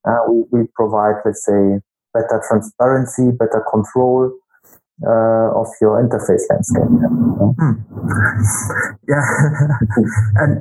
uh, 0.03 0.19
we, 0.27 0.43
we 0.51 0.67
provide, 0.75 1.23
let's 1.23 1.45
say, 1.45 1.79
better 2.13 2.43
transparency, 2.43 3.31
better 3.31 3.63
control 3.71 4.35
uh, 5.07 5.47
of 5.55 5.67
your 5.79 6.03
interface 6.03 6.43
landscape. 6.51 6.91
Hmm. 7.55 7.79
Yeah, 9.07 9.23
and 10.43 10.51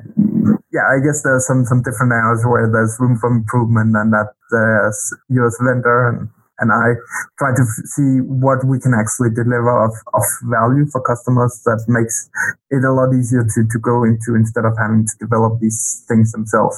yeah, 0.71 0.87
I 0.95 1.02
guess 1.02 1.23
there's 1.23 1.47
some 1.47 1.64
some 1.66 1.83
different 1.83 2.12
areas 2.12 2.47
where 2.47 2.71
there's 2.71 2.97
room 3.00 3.19
for 3.19 3.31
improvement, 3.35 3.97
and 3.97 4.12
that 4.12 4.31
there's 4.50 5.14
US 5.42 5.59
vendor 5.59 6.09
and 6.09 6.28
and 6.59 6.71
I 6.71 6.95
try 7.39 7.51
to 7.55 7.65
see 7.97 8.21
what 8.23 8.65
we 8.65 8.79
can 8.79 8.95
actually 8.95 9.31
deliver 9.31 9.85
of, 9.85 9.95
of 10.15 10.25
value 10.45 10.87
for 10.91 11.01
customers 11.01 11.61
that 11.65 11.85
makes 11.89 12.29
it 12.71 12.85
a 12.85 12.93
lot 12.93 13.15
easier 13.15 13.45
to, 13.45 13.61
to 13.65 13.79
go 13.79 14.05
into 14.05 14.35
instead 14.35 14.65
of 14.65 14.77
having 14.79 15.07
to 15.07 15.15
develop 15.19 15.61
these 15.61 16.05
things 16.09 16.33
themselves. 16.33 16.77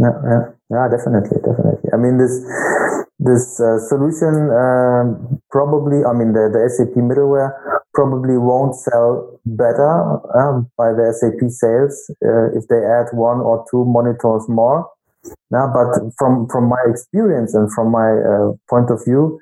Yeah, 0.00 0.16
yeah, 0.24 0.42
yeah, 0.72 0.88
definitely, 0.88 1.38
definitely. 1.44 1.90
I 1.92 1.96
mean, 2.00 2.16
this 2.16 2.40
this 3.20 3.60
uh, 3.60 3.76
solution 3.84 4.48
um, 4.48 5.40
probably, 5.50 6.00
I 6.04 6.16
mean, 6.16 6.32
the, 6.32 6.48
the 6.48 6.64
SAP 6.72 6.96
middleware 6.96 7.52
probably 7.92 8.38
won't 8.38 8.74
sell 8.74 9.38
better 9.44 10.16
um, 10.32 10.72
by 10.78 10.96
the 10.96 11.12
SAP 11.12 11.52
sales 11.52 11.92
uh, 12.24 12.56
if 12.56 12.64
they 12.68 12.80
add 12.80 13.12
one 13.12 13.40
or 13.40 13.64
two 13.70 13.84
monitors 13.84 14.48
more. 14.48 14.88
Now, 15.50 15.70
but 15.72 16.12
from 16.18 16.48
from 16.48 16.68
my 16.68 16.82
experience 16.88 17.54
and 17.54 17.72
from 17.72 17.90
my 17.90 18.08
uh, 18.08 18.52
point 18.68 18.90
of 18.90 19.04
view, 19.04 19.38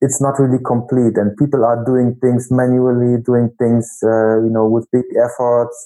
it's 0.00 0.20
not 0.20 0.38
really 0.38 0.62
complete, 0.64 1.16
and 1.16 1.36
people 1.36 1.64
are 1.64 1.84
doing 1.84 2.16
things 2.20 2.48
manually, 2.50 3.22
doing 3.22 3.50
things 3.58 3.86
uh, 4.02 4.42
you 4.42 4.50
know 4.50 4.66
with 4.66 4.88
big 4.92 5.04
efforts, 5.16 5.76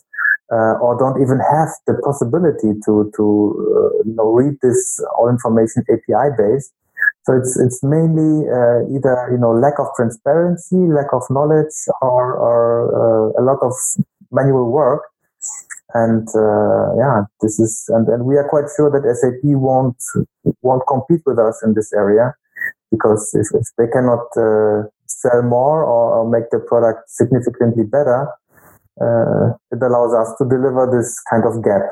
uh, 0.53 0.81
or 0.81 0.99
don't 0.99 1.21
even 1.21 1.39
have 1.39 1.69
the 1.87 1.95
possibility 2.03 2.79
to 2.87 3.11
to 3.17 3.25
uh, 3.25 3.91
you 4.07 4.15
know 4.17 4.31
read 4.33 4.57
this 4.63 5.01
all 5.19 5.29
information 5.29 5.85
API 5.91 6.31
based. 6.39 6.73
So 7.25 7.37
it's 7.37 7.59
it's 7.59 7.83
mainly 7.83 8.49
uh, 8.49 8.89
either 8.95 9.29
you 9.33 9.39
know 9.39 9.53
lack 9.53 9.79
of 9.79 9.89
transparency, 9.97 10.77
lack 10.77 11.13
of 11.13 11.23
knowledge, 11.31 11.75
or 12.01 12.35
or 12.35 12.61
uh, 12.95 13.41
a 13.41 13.43
lot 13.45 13.59
of 13.63 13.75
manual 14.31 14.71
work 14.71 15.03
and 15.95 16.29
uh, 16.35 16.95
yeah, 16.97 17.23
this 17.41 17.59
is 17.59 17.85
and, 17.89 18.09
and 18.09 18.25
we 18.25 18.37
are 18.37 18.49
quite 18.49 18.69
sure 18.77 18.91
that 18.91 19.03
SAP 19.17 19.43
won't 19.57 19.97
won't 20.63 20.83
compete 20.87 21.23
with 21.27 21.39
us 21.39 21.63
in 21.65 21.75
this 21.75 21.93
area 21.93 22.35
because 22.91 23.31
if, 23.35 23.47
if 23.55 23.69
they 23.79 23.87
cannot 23.93 24.27
uh, 24.37 24.89
sell 25.07 25.43
more 25.43 25.85
or, 25.85 26.19
or, 26.19 26.29
make 26.29 26.51
the 26.51 26.59
product 26.59 27.09
significantly 27.09 27.85
better, 27.85 28.29
uh, 29.01 29.55
it 29.71 29.83
allows 29.83 30.13
us 30.15 30.35
to 30.39 30.45
deliver 30.49 30.91
this 30.91 31.21
kind 31.31 31.45
of 31.45 31.63
gap. 31.63 31.83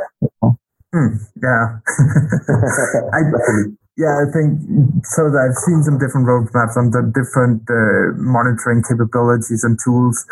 Mm. 0.95 1.19
Yeah. 1.43 1.79
I, 3.15 3.21
yeah, 3.99 4.15
I 4.23 4.31
think 4.31 4.63
so. 5.03 5.27
I've 5.27 5.59
seen 5.67 5.83
some 5.83 5.99
different 5.99 6.31
roadmaps 6.31 6.79
on 6.79 6.95
the 6.95 7.03
different 7.11 7.67
uh, 7.67 8.15
monitoring 8.15 8.87
capabilities 8.87 9.67
and 9.67 9.75
tools 9.83 10.23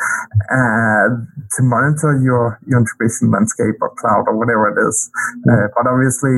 uh, 0.54 1.18
to 1.18 1.60
monitor 1.66 2.14
your, 2.22 2.62
your 2.70 2.78
integration 2.78 3.34
landscape 3.34 3.74
or 3.82 3.90
cloud 3.98 4.30
or 4.30 4.38
whatever 4.38 4.70
it 4.70 4.78
is. 4.78 5.10
Uh, 5.50 5.66
but 5.74 5.90
obviously, 5.90 6.30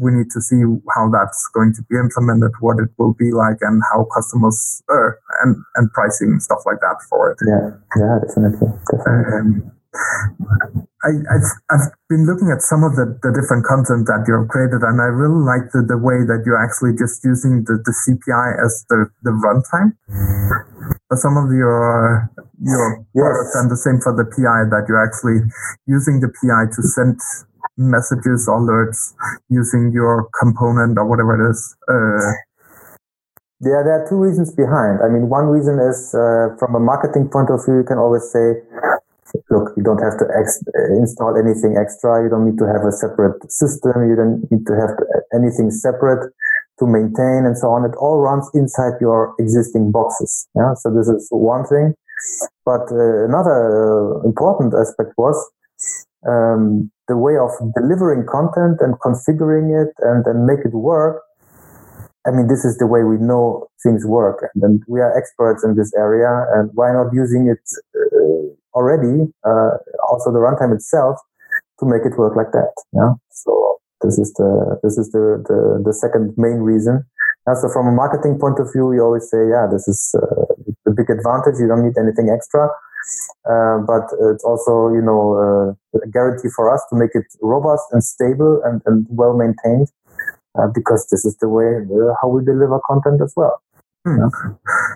we 0.00 0.16
need 0.16 0.32
to 0.32 0.40
see 0.40 0.64
how 0.96 1.12
that's 1.12 1.44
going 1.52 1.76
to 1.76 1.84
be 1.92 2.00
implemented, 2.00 2.56
what 2.64 2.80
it 2.80 2.88
will 2.96 3.12
be 3.20 3.36
like, 3.36 3.60
and 3.60 3.84
how 3.92 4.08
customers 4.08 4.80
uh, 4.88 5.12
and 5.44 5.60
and 5.76 5.92
pricing 5.92 6.40
and 6.40 6.42
stuff 6.42 6.64
like 6.64 6.80
that 6.80 6.96
for 7.04 7.36
it. 7.36 7.38
Yeah, 7.44 7.68
yeah, 8.00 8.16
definitely. 8.24 8.72
definitely. 8.88 9.68
Um, 9.68 10.88
I, 11.02 11.10
have 11.34 11.48
I've 11.70 11.88
been 12.08 12.26
looking 12.30 12.54
at 12.54 12.62
some 12.62 12.86
of 12.86 12.94
the, 12.94 13.18
the 13.26 13.34
different 13.34 13.66
content 13.66 14.06
that 14.06 14.22
you 14.30 14.38
have 14.38 14.46
created, 14.46 14.86
and 14.86 15.02
I 15.02 15.10
really 15.10 15.42
like 15.42 15.74
the, 15.74 15.82
the 15.82 15.98
way 15.98 16.22
that 16.30 16.46
you're 16.46 16.60
actually 16.60 16.94
just 16.94 17.26
using 17.26 17.66
the, 17.66 17.82
the 17.82 17.94
CPI 18.06 18.46
as 18.62 18.86
the, 18.86 19.10
the 19.26 19.34
runtime 19.34 19.98
for 21.10 21.18
some 21.18 21.34
of 21.34 21.50
your 21.50 22.30
your 22.62 23.02
yes. 23.12 23.26
products, 23.26 23.54
and 23.58 23.66
the 23.70 23.80
same 23.80 23.98
for 23.98 24.14
the 24.14 24.22
PI 24.30 24.70
that 24.70 24.86
you're 24.86 25.02
actually 25.02 25.42
using 25.90 26.22
the 26.22 26.30
PI 26.30 26.70
to 26.70 26.80
send 26.94 27.18
messages, 27.76 28.46
alerts 28.46 29.14
using 29.50 29.90
your 29.92 30.30
component 30.38 30.98
or 30.98 31.06
whatever 31.06 31.34
it 31.34 31.50
is. 31.50 31.60
Uh, 31.90 32.30
yeah, 33.62 33.82
there 33.86 34.02
are 34.02 34.06
two 34.08 34.18
reasons 34.18 34.50
behind. 34.54 34.98
I 35.02 35.08
mean, 35.08 35.28
one 35.30 35.46
reason 35.46 35.78
is 35.78 36.14
uh, 36.14 36.54
from 36.58 36.74
a 36.74 36.80
marketing 36.80 37.30
point 37.30 37.50
of 37.50 37.64
view, 37.64 37.78
you 37.78 37.86
can 37.86 37.98
always 37.98 38.26
say, 38.30 38.58
look, 39.50 39.72
you 39.76 39.82
don't 39.82 40.02
have 40.02 40.18
to 40.18 40.26
ex- 40.36 40.62
install 40.96 41.36
anything 41.36 41.76
extra. 41.76 42.22
You 42.22 42.28
don't 42.28 42.44
need 42.44 42.58
to 42.58 42.66
have 42.66 42.84
a 42.84 42.92
separate 42.92 43.40
system. 43.50 44.08
You 44.08 44.16
don't 44.16 44.44
need 44.50 44.66
to 44.66 44.74
have 44.74 44.92
anything 45.34 45.70
separate 45.70 46.32
to 46.78 46.86
maintain 46.86 47.44
and 47.44 47.56
so 47.56 47.68
on. 47.68 47.84
It 47.84 47.94
all 47.96 48.18
runs 48.18 48.48
inside 48.54 49.00
your 49.00 49.34
existing 49.38 49.92
boxes. 49.92 50.48
Yeah. 50.54 50.74
So 50.74 50.90
this 50.90 51.08
is 51.08 51.28
one 51.30 51.64
thing. 51.66 51.94
But 52.64 52.90
uh, 52.92 53.24
another 53.26 54.20
uh, 54.22 54.26
important 54.26 54.74
aspect 54.74 55.12
was 55.16 55.36
um, 56.26 56.90
the 57.08 57.16
way 57.16 57.36
of 57.36 57.50
delivering 57.74 58.26
content 58.30 58.78
and 58.80 58.94
configuring 59.00 59.74
it 59.74 59.92
and, 60.00 60.24
and 60.26 60.46
make 60.46 60.60
it 60.64 60.72
work. 60.72 61.22
I 62.24 62.30
mean, 62.30 62.46
this 62.46 62.64
is 62.64 62.78
the 62.78 62.86
way 62.86 63.02
we 63.02 63.18
know 63.18 63.66
things 63.82 64.06
work, 64.06 64.46
and 64.62 64.80
we 64.86 65.00
are 65.00 65.10
experts 65.18 65.64
in 65.64 65.74
this 65.74 65.92
area. 65.98 66.46
And 66.54 66.70
why 66.74 66.92
not 66.92 67.12
using 67.12 67.48
it 67.50 67.58
uh, 67.91 67.91
already, 68.74 69.32
uh, 69.44 69.70
also 70.10 70.32
the 70.32 70.38
runtime 70.38 70.74
itself, 70.74 71.18
to 71.80 71.86
make 71.86 72.04
it 72.04 72.18
work 72.18 72.36
like 72.36 72.52
that. 72.52 72.72
Yeah. 72.92 73.14
So 73.30 73.78
this 74.02 74.18
is 74.18 74.32
the 74.34 74.78
this 74.82 74.98
is 74.98 75.10
the 75.12 75.42
the, 75.48 75.82
the 75.84 75.94
second 75.94 76.34
main 76.36 76.58
reason. 76.58 77.04
Yeah, 77.46 77.54
so 77.54 77.68
from 77.68 77.88
a 77.88 77.92
marketing 77.92 78.38
point 78.38 78.60
of 78.60 78.70
view, 78.72 78.92
you 78.92 79.02
always 79.02 79.28
say, 79.28 79.48
yeah, 79.50 79.66
this 79.70 79.88
is 79.88 80.14
uh, 80.14 80.54
the 80.84 80.92
big 80.92 81.10
advantage. 81.10 81.58
You 81.58 81.66
don't 81.66 81.82
need 81.82 81.98
anything 81.98 82.30
extra. 82.30 82.70
Uh, 83.50 83.78
but 83.82 84.06
it's 84.30 84.44
also, 84.44 84.94
you 84.94 85.02
know, 85.02 85.34
uh, 85.34 85.98
a 85.98 86.08
guarantee 86.08 86.48
for 86.54 86.72
us 86.72 86.86
to 86.88 86.94
make 86.94 87.10
it 87.14 87.26
robust 87.42 87.82
and 87.90 88.04
stable 88.04 88.62
and, 88.64 88.80
and 88.86 89.04
well 89.10 89.34
maintained, 89.36 89.88
uh, 90.54 90.68
because 90.72 91.08
this 91.10 91.24
is 91.24 91.36
the 91.38 91.48
way 91.48 91.82
uh, 91.82 92.14
how 92.22 92.28
we 92.28 92.44
deliver 92.44 92.78
content 92.86 93.20
as 93.20 93.34
well. 93.36 93.60
Hmm. 94.06 94.22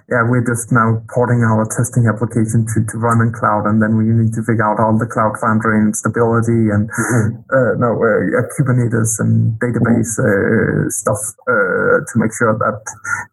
Yeah, 0.07 0.23
we're 0.23 0.47
just 0.47 0.71
now 0.71 1.03
porting 1.11 1.43
our 1.43 1.67
testing 1.67 2.07
application 2.07 2.63
to, 2.63 2.79
to 2.79 2.95
run 2.95 3.19
in 3.27 3.35
cloud, 3.35 3.67
and 3.67 3.83
then 3.83 3.99
we 3.99 4.07
need 4.07 4.31
to 4.39 4.43
figure 4.47 4.63
out 4.63 4.79
all 4.79 4.95
the 4.95 5.11
cloud 5.11 5.35
foundry 5.43 5.83
and 5.83 5.99
stability 5.99 6.71
and 6.71 6.87
mm-hmm. 6.87 7.43
uh, 7.51 7.75
no 7.75 7.99
uh, 7.99 8.47
Kubernetes 8.55 9.19
and 9.19 9.59
database 9.59 10.15
uh, 10.23 10.87
stuff 10.95 11.19
uh, 11.51 12.07
to 12.07 12.15
make 12.23 12.31
sure 12.39 12.55
that 12.55 12.87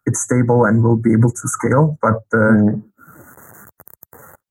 it's 0.10 0.26
stable 0.26 0.66
and 0.66 0.82
will 0.82 0.98
be 0.98 1.14
able 1.14 1.30
to 1.30 1.46
scale. 1.46 1.94
But 2.02 2.26
uh, 2.34 2.58
mm. 2.58 2.82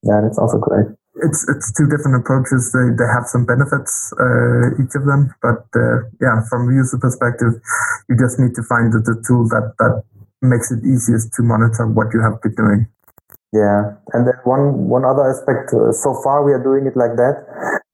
yeah, 0.07 0.23
that's 0.23 0.39
also 0.39 0.63
great. 0.63 0.95
It's 1.27 1.43
it's 1.51 1.75
two 1.75 1.91
different 1.91 2.23
approaches. 2.23 2.71
They 2.71 2.87
they 3.03 3.09
have 3.11 3.27
some 3.27 3.51
benefits, 3.51 4.15
uh, 4.15 4.79
each 4.79 4.95
of 4.95 5.11
them. 5.11 5.35
But 5.43 5.67
yeah, 6.23 6.39
from 6.47 6.71
a 6.71 6.73
user 6.73 7.03
perspective, 7.03 7.59
you 8.07 8.15
just 8.15 8.39
need 8.39 8.55
to 8.55 8.63
find 8.71 8.95
the, 8.95 9.03
the 9.03 9.19
tool 9.27 9.51
that 9.51 9.75
that 9.83 10.07
makes 10.43 10.71
it 10.71 10.85
easiest 10.85 11.33
to 11.35 11.43
monitor 11.43 11.87
what 11.87 12.13
you 12.13 12.21
have 12.21 12.43
been 12.43 12.55
doing. 12.55 12.91
Yeah, 13.53 14.01
and 14.17 14.27
then 14.27 14.35
one 14.45 14.89
one 14.89 15.05
other 15.05 15.29
aspect. 15.29 15.77
Uh, 15.77 15.93
so 15.93 16.17
far, 16.25 16.43
we 16.43 16.53
are 16.53 16.63
doing 16.63 16.89
it 16.89 16.97
like 16.97 17.21
that. 17.21 17.45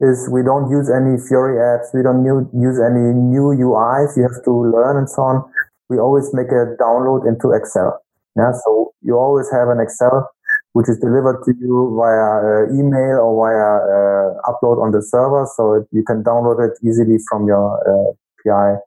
Is 0.00 0.30
we 0.30 0.46
don't 0.46 0.70
use 0.70 0.86
any 0.86 1.18
Fiori 1.18 1.58
apps. 1.58 1.90
We 1.90 2.06
don't 2.06 2.22
new, 2.22 2.46
use 2.54 2.78
any 2.78 3.10
new 3.10 3.50
UIs. 3.50 4.14
You 4.14 4.22
have 4.22 4.38
to 4.46 4.54
learn 4.54 4.96
and 4.96 5.10
so 5.10 5.22
on. 5.22 5.42
We 5.90 5.98
always 5.98 6.30
make 6.32 6.54
a 6.54 6.78
download 6.78 7.26
into 7.26 7.50
Excel. 7.50 7.98
Yeah, 8.38 8.54
so 8.62 8.94
you 9.02 9.18
always 9.18 9.50
have 9.50 9.68
an 9.68 9.82
Excel 9.82 10.30
which 10.72 10.88
is 10.88 10.96
delivered 11.00 11.42
to 11.42 11.52
you 11.58 11.90
via 11.98 12.28
uh, 12.38 12.78
email 12.78 13.18
or 13.18 13.34
via 13.34 13.68
uh, 13.82 14.28
upload 14.46 14.78
on 14.78 14.92
the 14.92 15.02
server. 15.02 15.44
So 15.56 15.74
it, 15.74 15.88
you 15.90 16.04
can 16.04 16.22
download 16.22 16.62
it 16.62 16.78
easily 16.86 17.18
from 17.28 17.48
your 17.48 17.82
uh, 17.82 18.14
PI, 18.46 18.78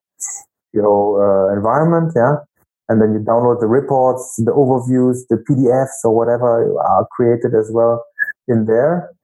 your 0.72 1.20
uh, 1.20 1.54
environment. 1.54 2.14
Yeah 2.16 2.48
and 2.92 3.00
then 3.00 3.16
you 3.16 3.24
download 3.24 3.64
the 3.64 3.72
reports, 3.72 4.36
the 4.36 4.52
overviews, 4.52 5.24
the 5.32 5.40
PDFs 5.48 6.04
or 6.04 6.12
whatever 6.12 6.68
are 6.76 7.08
created 7.16 7.56
as 7.56 7.72
well 7.72 8.04
in 8.52 8.66
there. 8.68 9.16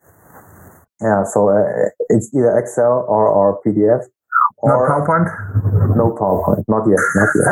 Yeah, 1.03 1.27
so 1.27 1.51
uh, 1.51 1.91
it's 2.07 2.31
either 2.33 2.57
Excel 2.57 3.03
or, 3.11 3.27
or 3.27 3.59
PDF. 3.59 4.07
Or 4.63 4.71
not 4.71 4.87
PowerPoint? 4.87 5.27
No 5.99 6.15
PowerPoint, 6.15 6.63
not 6.71 6.87
yet, 6.87 7.03
not 7.19 7.29
yet. 7.35 7.45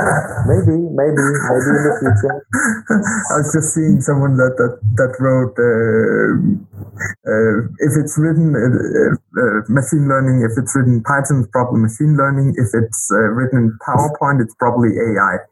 maybe, 0.48 0.80
maybe, 0.88 1.20
maybe 1.20 1.70
in 1.76 1.84
the 1.84 1.94
future. 2.00 2.36
I 3.36 3.44
was 3.44 3.52
just 3.52 3.76
seeing 3.76 4.00
someone 4.00 4.38
that 4.38 4.56
that 4.56 4.80
that 4.98 5.14
wrote 5.20 5.54
uh, 5.60 6.32
uh, 7.28 7.56
if 7.84 7.94
it's 8.00 8.18
written 8.18 8.56
uh, 8.56 9.20
uh, 9.38 9.62
machine 9.68 10.08
learning, 10.08 10.48
if 10.50 10.58
it's 10.58 10.74
written 10.74 11.04
Python, 11.04 11.44
it's 11.44 11.52
probably 11.52 11.84
machine 11.84 12.16
learning. 12.18 12.56
If 12.58 12.72
it's 12.74 13.12
uh, 13.12 13.36
written 13.36 13.70
in 13.70 13.78
PowerPoint, 13.86 14.42
it's 14.42 14.56
probably 14.56 14.96
AI. 14.96 15.44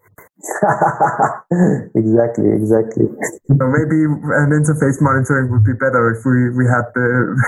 exactly, 1.96 2.52
exactly. 2.52 3.08
So 3.48 3.64
maybe 3.64 4.04
an 4.04 4.52
interface 4.52 5.00
monitoring 5.00 5.52
would 5.52 5.64
be 5.64 5.74
better 5.74 6.12
if 6.12 6.26
we, 6.26 6.50
we 6.52 6.66
had 6.68 6.92
the 6.96 7.40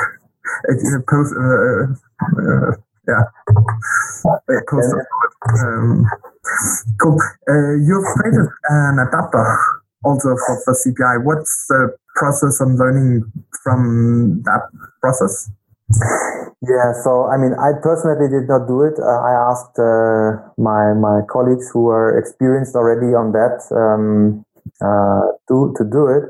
post, 1.09 1.35
uh, 1.35 1.91
uh, 2.39 2.71
yeah, 3.07 3.23
post 4.69 4.95
um, 5.59 6.05
cool. 7.01 7.17
Uh, 7.47 7.75
you've 7.83 8.05
created 8.15 8.47
an 8.69 8.99
adapter 8.99 9.45
also 10.03 10.35
for, 10.45 10.61
for 10.63 10.73
CPI. 10.73 11.23
What's 11.23 11.65
the 11.67 11.95
process 12.15 12.61
on 12.61 12.77
learning 12.77 13.31
from 13.63 14.41
that 14.45 14.61
process? 15.01 15.49
Yeah, 16.65 16.93
so 17.03 17.27
I 17.29 17.37
mean, 17.37 17.53
I 17.55 17.77
personally 17.81 18.27
did 18.29 18.47
not 18.49 18.67
do 18.67 18.81
it. 18.83 18.95
Uh, 18.97 19.05
I 19.21 19.33
asked 19.51 19.77
uh, 19.77 20.41
my 20.57 20.93
my 20.97 21.21
colleagues 21.29 21.69
who 21.71 21.89
are 21.89 22.17
experienced 22.17 22.75
already 22.75 23.13
on 23.13 23.31
that 23.37 23.61
um, 23.75 24.43
uh, 24.81 25.35
to 25.49 25.73
to 25.77 25.83
do 25.85 26.07
it, 26.09 26.25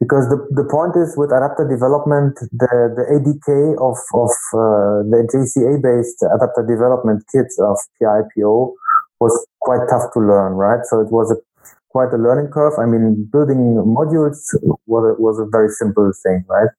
because 0.00 0.28
the 0.32 0.40
the 0.56 0.66
point 0.68 0.96
is 0.98 1.14
with 1.16 1.30
adapter 1.32 1.68
development, 1.68 2.34
the 2.52 2.74
the 2.98 3.04
ADK 3.12 3.76
of 3.78 3.96
of 4.18 4.32
uh, 4.56 5.06
the 5.08 5.20
JCA 5.30 5.78
based 5.78 6.20
adapter 6.26 6.64
development 6.66 7.22
kits 7.32 7.58
of 7.60 7.78
PIPO 8.00 8.74
was 9.20 9.34
quite 9.60 9.86
tough 9.90 10.10
to 10.14 10.20
learn, 10.20 10.54
right? 10.54 10.82
So 10.90 11.00
it 11.00 11.12
was 11.12 11.30
a 11.30 11.38
quite 11.90 12.12
a 12.12 12.18
learning 12.18 12.50
curve. 12.52 12.74
I 12.80 12.86
mean, 12.86 13.28
building 13.32 13.78
modules 13.84 14.40
was 14.86 15.16
was 15.20 15.38
a 15.38 15.46
very 15.50 15.68
simple 15.70 16.10
thing, 16.24 16.44
right? 16.48 16.70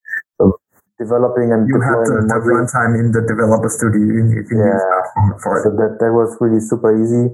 Developing 1.01 1.49
and 1.49 1.65
you 1.65 1.82
have 1.82 2.06
the, 2.06 2.21
the 2.21 2.39
runtime 2.45 2.93
in 2.93 3.10
the 3.10 3.25
developer 3.25 3.69
studio. 3.69 4.29
You 4.29 4.45
can 4.45 4.62
yeah. 4.62 4.77
use 4.77 4.86
that 4.86 5.06
for 5.41 5.58
it. 5.58 5.63
So 5.65 5.69
that, 5.73 5.97
that 5.97 6.13
was 6.13 6.38
really 6.38 6.62
super 6.62 6.93
easy. 6.93 7.34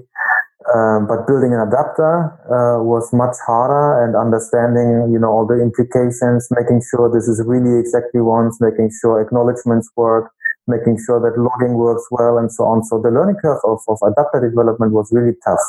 Um, 0.72 1.04
but 1.04 1.26
building 1.26 1.52
an 1.52 1.60
adapter 1.60 2.30
uh, 2.48 2.80
was 2.80 3.12
much 3.12 3.36
harder 3.44 4.04
and 4.04 4.16
understanding, 4.16 5.12
you 5.12 5.18
know, 5.18 5.28
all 5.28 5.44
the 5.44 5.60
implications, 5.60 6.48
making 6.52 6.80
sure 6.88 7.12
this 7.12 7.28
is 7.28 7.42
really 7.44 7.80
exactly 7.80 8.20
once, 8.20 8.60
making 8.60 8.88
sure 9.00 9.20
acknowledgements 9.20 9.90
work, 9.96 10.32
making 10.68 10.96
sure 11.04 11.20
that 11.20 11.36
logging 11.36 11.76
works 11.76 12.06
well 12.10 12.38
and 12.38 12.52
so 12.52 12.64
on. 12.64 12.84
So 12.84 13.00
the 13.00 13.10
learning 13.10 13.36
curve 13.42 13.60
of, 13.64 13.80
of 13.88 13.98
adapter 14.04 14.40
development 14.40 14.92
was 14.92 15.10
really 15.12 15.36
tough. 15.44 15.64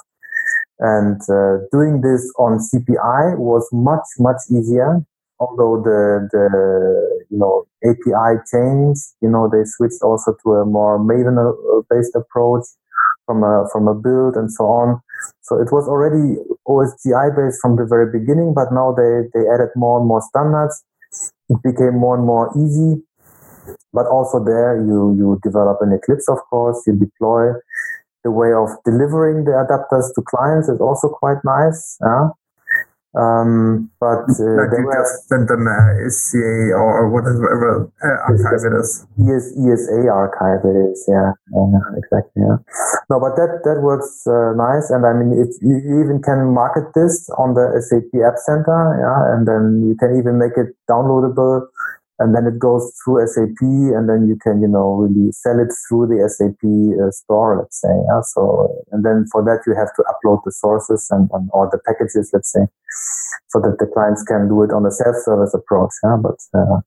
And 0.79 1.19
uh, 1.27 1.65
doing 1.71 2.01
this 2.01 2.23
on 2.39 2.59
CPI 2.59 3.37
was 3.37 3.67
much, 3.71 4.07
much 4.19 4.39
easier 4.51 5.03
although 5.41 5.81
the 5.81 6.29
the 6.31 6.45
you 7.31 7.39
know 7.39 7.65
API 7.83 8.43
changed, 8.51 9.15
you 9.21 9.29
know 9.29 9.49
they 9.51 9.63
switched 9.65 10.03
also 10.03 10.35
to 10.43 10.53
a 10.61 10.65
more 10.65 10.99
Maven 10.99 11.39
based 11.89 12.15
approach 12.15 12.65
from 13.25 13.43
a 13.43 13.65
from 13.71 13.87
a 13.87 13.95
build 13.95 14.35
and 14.35 14.51
so 14.51 14.65
on. 14.65 15.01
So 15.41 15.59
it 15.61 15.71
was 15.71 15.87
already 15.87 16.37
OSGI 16.67 17.35
based 17.35 17.59
from 17.61 17.77
the 17.77 17.85
very 17.85 18.11
beginning, 18.11 18.53
but 18.53 18.71
now 18.71 18.93
they 18.93 19.27
they 19.33 19.47
added 19.47 19.69
more 19.75 19.99
and 19.99 20.07
more 20.07 20.21
standards. 20.21 20.83
It 21.49 21.59
became 21.63 21.97
more 21.99 22.15
and 22.15 22.25
more 22.25 22.51
easy, 22.55 23.03
but 23.93 24.07
also 24.07 24.43
there 24.43 24.77
you, 24.77 25.15
you 25.17 25.39
develop 25.43 25.79
an 25.81 25.91
Eclipse, 25.91 26.29
of 26.29 26.39
course, 26.49 26.81
you 26.87 26.95
deploy. 26.95 27.51
The 28.23 28.31
way 28.31 28.53
of 28.53 28.69
delivering 28.85 29.45
the 29.45 29.51
adapters 29.51 30.13
to 30.13 30.21
clients 30.21 30.69
is 30.69 30.79
also 30.79 31.09
quite 31.09 31.43
nice. 31.43 31.97
Yeah? 32.01 32.29
Um, 33.11 33.91
but 33.99 34.23
uh, 34.23 34.55
like 34.55 34.71
you 34.71 34.87
just 34.87 35.27
send 35.27 35.51
them 35.51 35.67
uh, 35.67 36.07
SCA 36.07 36.71
or 36.79 37.11
whatever 37.11 37.91
uh, 37.99 38.31
archive 38.31 38.63
it 38.63 38.75
is. 38.79 39.03
ES, 39.19 39.51
ESA 39.59 40.07
archive 40.07 40.63
it 40.63 40.77
is, 40.87 41.03
yeah, 41.11 41.35
yeah 41.51 41.99
exactly. 41.99 42.39
Yeah. 42.39 42.55
No, 43.11 43.19
but 43.19 43.35
that 43.35 43.67
that 43.67 43.83
works 43.83 44.23
uh, 44.23 44.55
nice, 44.55 44.87
and 44.95 45.03
I 45.03 45.11
mean, 45.11 45.35
if 45.35 45.51
you 45.59 45.75
even 45.99 46.23
can 46.23 46.55
market 46.55 46.87
this 46.95 47.27
on 47.35 47.51
the 47.53 47.83
SAP 47.83 48.15
App 48.23 48.39
Center, 48.47 48.79
yeah, 48.95 49.35
and 49.35 49.43
then 49.43 49.83
you 49.83 49.95
can 49.99 50.15
even 50.15 50.39
make 50.39 50.55
it 50.55 50.71
downloadable 50.87 51.67
and 52.21 52.35
then 52.35 52.45
it 52.45 52.59
goes 52.59 52.93
through 53.01 53.25
SAP, 53.25 53.65
and 53.97 54.05
then 54.07 54.29
you 54.29 54.37
can, 54.37 54.61
you 54.61 54.67
know, 54.69 55.01
really 55.01 55.31
sell 55.31 55.57
it 55.57 55.73
through 55.89 56.05
the 56.05 56.21
SAP 56.29 56.61
uh, 56.61 57.09
store, 57.09 57.57
let's 57.57 57.81
say. 57.81 57.89
Yeah? 57.89 58.21
So, 58.21 58.69
and 58.91 59.03
then 59.03 59.25
for 59.31 59.41
that 59.41 59.65
you 59.65 59.73
have 59.73 59.89
to 59.97 60.05
upload 60.05 60.45
the 60.45 60.51
sources 60.51 61.07
and, 61.09 61.29
and 61.33 61.49
the 61.49 61.79
packages, 61.81 62.29
let's 62.31 62.53
say, 62.53 62.69
so 63.49 63.59
that 63.59 63.81
the 63.81 63.89
clients 63.89 64.21
can 64.21 64.47
do 64.47 64.61
it 64.61 64.71
on 64.71 64.85
a 64.85 64.91
self-service 64.91 65.53
approach. 65.57 65.91
Yeah? 66.03 66.17
But 66.21 66.37
uh, 66.53 66.85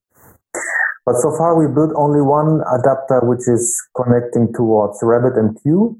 but 1.05 1.17
so 1.21 1.35
far 1.37 1.53
we 1.53 1.67
built 1.67 1.91
only 1.95 2.21
one 2.21 2.63
adapter 2.73 3.21
which 3.21 3.45
is 3.47 3.69
connecting 3.95 4.51
towards 4.53 5.03
RabbitMQ. 5.03 5.99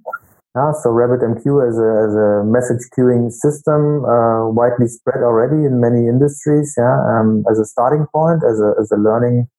Yeah, 0.55 0.71
so 0.71 0.87
RabbitMQ 0.87 1.43
as 1.67 1.75
a, 1.75 1.91
as 2.07 2.13
a 2.15 2.47
message 2.47 2.87
queuing 2.95 3.29
system, 3.29 4.05
uh, 4.05 4.47
widely 4.47 4.87
spread 4.87 5.21
already 5.21 5.67
in 5.67 5.81
many 5.81 6.07
industries. 6.07 6.73
Yeah, 6.77 6.95
um, 7.11 7.43
as 7.51 7.59
a 7.59 7.65
starting 7.65 8.07
point, 8.15 8.41
as 8.47 8.61
a, 8.61 8.71
as 8.79 8.89
a 8.89 8.95
learning 8.95 9.49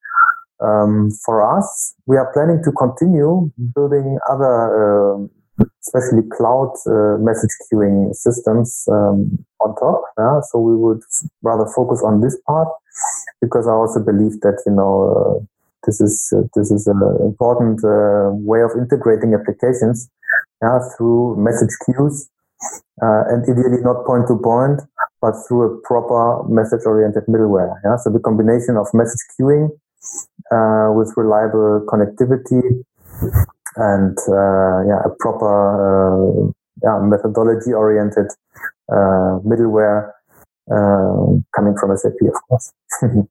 um, 0.64 1.10
for 1.22 1.44
us, 1.44 1.94
we 2.06 2.16
are 2.16 2.32
planning 2.32 2.62
to 2.64 2.72
continue 2.72 3.52
building 3.74 4.16
other, 4.32 4.48
uh, 4.72 5.66
especially 5.84 6.24
cloud 6.32 6.72
uh, 6.88 7.20
message 7.20 7.52
queuing 7.68 8.14
systems 8.14 8.88
um, 8.90 9.44
on 9.60 9.76
top. 9.76 10.00
Yeah, 10.16 10.40
so 10.48 10.60
we 10.60 10.76
would 10.76 11.02
rather 11.42 11.66
focus 11.76 12.00
on 12.02 12.22
this 12.22 12.38
part 12.46 12.68
because 13.42 13.68
I 13.68 13.72
also 13.72 14.00
believe 14.00 14.40
that 14.40 14.62
you 14.64 14.72
know 14.72 15.12
uh, 15.12 15.44
this 15.84 16.00
is 16.00 16.32
uh, 16.34 16.48
this 16.54 16.70
is 16.70 16.86
an 16.86 17.02
important 17.20 17.84
uh, 17.84 18.32
way 18.32 18.62
of 18.62 18.70
integrating 18.80 19.34
applications 19.34 20.08
yeah, 20.62 20.78
through 20.96 21.36
message 21.36 21.74
queues, 21.84 22.28
uh, 23.02 23.22
and 23.28 23.42
ideally 23.44 23.82
not 23.82 24.06
point 24.06 24.26
to 24.28 24.38
point, 24.38 24.80
but 25.20 25.34
through 25.46 25.62
a 25.62 25.80
proper 25.82 26.42
message-oriented 26.48 27.24
middleware. 27.28 27.74
Yeah, 27.84 27.96
so 27.96 28.10
the 28.10 28.20
combination 28.20 28.76
of 28.76 28.86
message 28.94 29.20
queuing 29.38 29.70
uh, 30.52 30.92
with 30.92 31.12
reliable 31.16 31.84
connectivity 31.88 32.84
and 33.76 34.16
uh, 34.28 34.84
yeah, 34.88 35.00
a 35.04 35.10
proper 35.20 35.52
uh, 35.52 36.50
yeah, 36.82 36.98
methodology-oriented 37.00 38.28
uh, 38.90 39.40
middleware 39.44 40.12
uh, 40.70 41.38
coming 41.54 41.76
from 41.78 41.96
SAP, 41.96 42.18
of 42.26 42.38
course. 42.48 42.72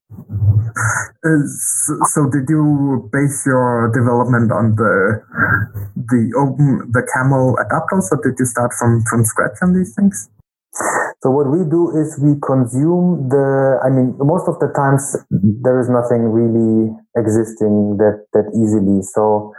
Uh, 1.25 1.41
so, 1.57 1.97
so, 2.13 2.29
did 2.29 2.45
you 2.47 3.09
base 3.11 3.43
your 3.45 3.91
development 3.93 4.51
on 4.51 4.75
the 4.75 5.19
the 5.95 6.21
open 6.37 6.85
the 6.93 7.01
camel 7.13 7.57
adapters, 7.57 8.11
or 8.11 8.21
did 8.21 8.37
you 8.37 8.45
start 8.45 8.71
from 8.77 9.03
from 9.09 9.25
scratch 9.25 9.57
on 9.63 9.73
these 9.73 9.95
things? 9.95 10.29
So 11.23 11.31
what 11.31 11.49
we 11.49 11.63
do 11.65 11.89
is 11.97 12.19
we 12.21 12.37
consume 12.45 13.29
the. 13.29 13.79
I 13.81 13.89
mean, 13.89 14.13
most 14.19 14.47
of 14.47 14.59
the 14.59 14.69
times 14.75 15.17
there 15.31 15.79
is 15.79 15.89
nothing 15.89 16.29
really 16.29 16.93
existing 17.17 17.97
that 17.97 18.27
that 18.33 18.45
easily. 18.53 19.01
So 19.01 19.53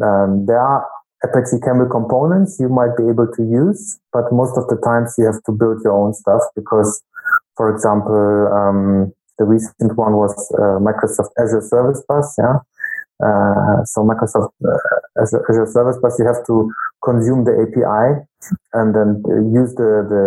um, 0.00 0.46
there 0.46 0.56
are 0.56 0.86
Apache 1.22 1.60
Camel 1.60 1.88
components 1.90 2.56
you 2.58 2.70
might 2.70 2.96
be 2.96 3.04
able 3.04 3.28
to 3.28 3.42
use, 3.44 4.00
but 4.12 4.32
most 4.32 4.56
of 4.56 4.64
the 4.72 4.80
times 4.80 5.14
you 5.18 5.26
have 5.26 5.42
to 5.44 5.52
build 5.52 5.84
your 5.84 5.92
own 5.92 6.14
stuff 6.14 6.40
because 6.56 7.02
for 7.60 7.68
example, 7.68 8.48
um, 8.56 9.12
the 9.36 9.44
recent 9.44 9.92
one 9.92 10.16
was 10.16 10.32
uh, 10.56 10.80
Microsoft 10.80 11.28
Azure 11.36 11.60
Service 11.60 12.02
Bus. 12.08 12.32
Yeah. 12.40 12.64
Uh, 13.20 13.84
so 13.84 14.00
Microsoft 14.00 14.48
uh, 14.64 15.20
Azure, 15.20 15.44
Azure, 15.44 15.68
Service 15.68 15.98
Bus, 16.00 16.16
you 16.18 16.24
have 16.24 16.40
to 16.46 16.72
consume 17.04 17.44
the 17.44 17.52
API 17.60 18.24
and 18.72 18.96
then 18.96 19.20
use 19.52 19.76
the 19.76 20.08
the, 20.08 20.24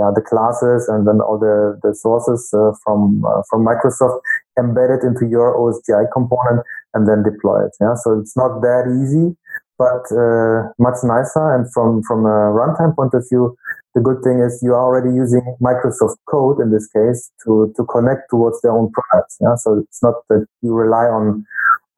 yeah, 0.00 0.08
the 0.16 0.24
classes 0.24 0.88
and 0.88 1.06
then 1.06 1.20
all 1.20 1.36
the 1.36 1.76
the 1.84 1.92
sources 1.94 2.48
uh, 2.56 2.72
from 2.82 3.20
uh, 3.20 3.44
from 3.50 3.60
Microsoft, 3.60 4.24
embed 4.56 4.96
it 4.96 5.04
into 5.04 5.28
your 5.28 5.52
OSGI 5.60 6.08
component, 6.10 6.64
and 6.94 7.06
then 7.06 7.22
deploy 7.22 7.68
it. 7.68 7.76
Yeah. 7.84 8.00
So 8.00 8.18
it's 8.18 8.34
not 8.34 8.64
that 8.64 8.88
easy, 8.88 9.36
but 9.76 10.08
uh, 10.08 10.72
much 10.80 11.04
nicer. 11.04 11.52
And 11.52 11.68
from 11.74 12.00
from 12.08 12.24
a 12.24 12.48
runtime 12.56 12.96
point 12.96 13.12
of 13.12 13.28
view, 13.28 13.60
the 13.94 14.00
good 14.00 14.22
thing 14.22 14.40
is 14.40 14.60
you 14.62 14.72
are 14.72 14.82
already 14.82 15.14
using 15.14 15.42
Microsoft 15.60 16.16
code 16.28 16.60
in 16.60 16.70
this 16.70 16.86
case 16.88 17.30
to, 17.44 17.72
to 17.76 17.84
connect 17.84 18.30
towards 18.30 18.60
their 18.62 18.72
own 18.72 18.90
products. 18.92 19.38
Yeah? 19.40 19.56
So 19.56 19.78
it's 19.78 20.02
not 20.02 20.14
that 20.28 20.46
you 20.62 20.74
rely 20.74 21.06
on 21.06 21.44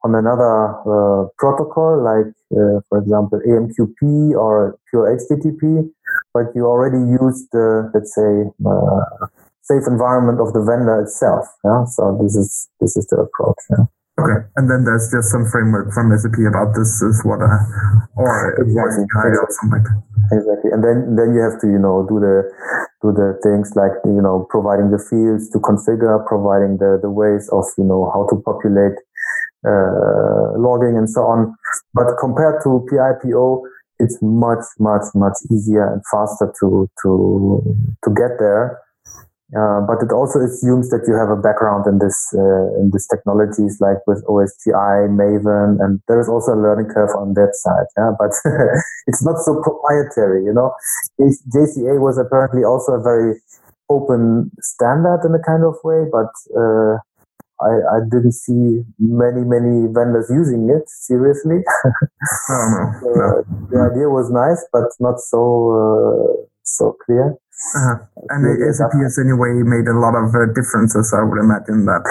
on 0.03 0.15
another 0.15 0.67
uh, 0.83 1.29
protocol 1.37 2.03
like, 2.03 2.27
uh, 2.51 2.81
for 2.89 2.97
example, 2.99 3.39
AMQP 3.47 4.35
or 4.35 4.77
pure 4.89 5.07
HTTP, 5.15 5.89
but 6.33 6.47
you 6.53 6.65
already 6.65 6.97
use 6.97 7.47
the, 7.53 7.89
let's 7.93 8.13
say, 8.13 8.51
uh, 8.67 9.27
safe 9.61 9.87
environment 9.87 10.41
of 10.41 10.51
the 10.51 10.61
vendor 10.61 11.01
itself. 11.01 11.47
Yeah. 11.63 11.85
So 11.85 12.19
this 12.21 12.35
is 12.35 12.67
this 12.81 12.97
is 12.97 13.07
the 13.07 13.17
approach. 13.17 13.63
Yeah. 13.69 13.85
Okay, 14.13 14.45
and 14.55 14.69
then 14.69 14.85
there's 14.85 15.09
just 15.09 15.33
some 15.33 15.49
framework 15.49 15.89
from 15.89 16.13
SAP 16.13 16.37
about 16.45 16.77
this 16.77 17.01
is 17.01 17.25
what 17.25 17.41
a 17.41 17.49
or 18.13 18.53
exactly. 18.61 19.09
or 19.09 19.49
something 19.57 19.73
like 19.73 19.89
that. 19.89 19.97
Exactly, 20.37 20.69
and 20.69 20.85
then 20.85 21.17
then 21.17 21.33
you 21.33 21.41
have 21.41 21.57
to 21.61 21.67
you 21.67 21.81
know 21.81 22.05
do 22.05 22.21
the 22.21 22.45
do 23.01 23.09
the 23.09 23.41
things 23.41 23.73
like 23.73 23.97
you 24.05 24.21
know 24.21 24.45
providing 24.53 24.93
the 24.93 25.01
fields 25.01 25.49
to 25.49 25.57
configure, 25.57 26.21
providing 26.29 26.77
the 26.77 27.01
the 27.01 27.09
ways 27.09 27.49
of 27.49 27.65
you 27.73 27.83
know 27.83 28.05
how 28.13 28.29
to 28.29 28.37
populate 28.45 29.01
uh, 29.65 30.61
logging 30.61 30.93
and 30.93 31.09
so 31.09 31.25
on. 31.25 31.49
But 31.97 32.13
compared 32.21 32.61
to 32.69 32.85
PIPO, 32.85 33.65
it's 33.97 34.21
much 34.21 34.61
much 34.77 35.09
much 35.15 35.41
easier 35.49 35.89
and 35.89 36.05
faster 36.13 36.53
to 36.61 36.85
to 37.01 37.09
to 38.05 38.09
get 38.13 38.37
there 38.37 38.77
uh, 39.53 39.85
but 39.85 40.01
it 40.01 40.11
also 40.11 40.41
assumes 40.41 40.89
that 40.89 41.05
you 41.05 41.13
have 41.13 41.29
a 41.29 41.37
background 41.37 41.85
in 41.85 42.01
this 42.01 42.33
uh, 42.33 42.73
in 42.81 42.89
these 42.89 43.05
technologies, 43.05 43.77
like 43.79 44.01
with 44.09 44.25
OSGI, 44.25 45.13
Maven, 45.13 45.77
and 45.77 46.01
there 46.07 46.19
is 46.19 46.27
also 46.27 46.53
a 46.53 46.59
learning 46.59 46.89
curve 46.89 47.13
on 47.13 47.33
that 47.37 47.53
side. 47.53 47.85
Yeah, 47.97 48.11
but 48.19 48.33
it's 49.07 49.21
not 49.21 49.37
so 49.45 49.61
proprietary. 49.61 50.43
You 50.45 50.53
know, 50.53 50.73
JCA 51.21 52.01
was 52.01 52.17
apparently 52.17 52.63
also 52.63 52.93
a 52.93 53.03
very 53.03 53.37
open 53.89 54.49
standard 54.59 55.21
in 55.21 55.35
a 55.37 55.43
kind 55.45 55.63
of 55.63 55.77
way, 55.83 56.09
but 56.09 56.33
uh, 56.57 56.97
I, 57.61 57.73
I 57.93 57.99
didn't 58.09 58.33
see 58.33 58.81
many 58.97 59.45
many 59.45 59.85
vendors 59.85 60.33
using 60.33 60.69
it 60.73 60.89
seriously. 60.89 61.61
oh, 62.49 62.65
no. 62.73 62.81
so, 62.99 63.07
no. 63.13 63.29
The 63.69 63.79
idea 63.91 64.09
was 64.09 64.33
nice, 64.33 64.65
but 64.73 64.89
not 64.99 65.19
so 65.19 65.41
uh, 65.77 66.49
so 66.63 66.97
clear. 67.05 67.37
Uh-huh. 67.75 67.97
And 68.29 68.41
SAP 68.75 68.93
has 69.01 69.17
anyway 69.17 69.63
made 69.63 69.87
a 69.87 69.97
lot 69.97 70.15
of 70.15 70.33
uh, 70.35 70.51
differences, 70.53 71.13
I 71.13 71.23
would 71.23 71.39
imagine 71.39 71.85
that. 71.85 72.03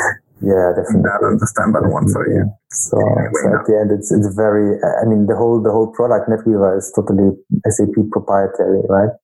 Yeah, 0.43 0.75
definitely. 0.75 1.07
That 1.07 1.23
understand 1.23 1.71
that 1.79 1.87
one 1.87 2.11
for 2.11 2.27
you. 2.27 2.51
So, 2.75 2.99
so 2.99 3.47
at 3.55 3.63
the 3.63 3.79
end, 3.79 3.95
it's 3.95 4.11
it's 4.11 4.27
very. 4.35 4.75
I 4.83 5.07
mean, 5.07 5.31
the 5.31 5.37
whole 5.39 5.63
the 5.63 5.71
whole 5.71 5.95
product 5.95 6.27
NetWeaver 6.27 6.79
is 6.79 6.91
totally 6.91 7.31
SAP 7.71 7.95
proprietary, 8.11 8.83
right? 8.91 9.15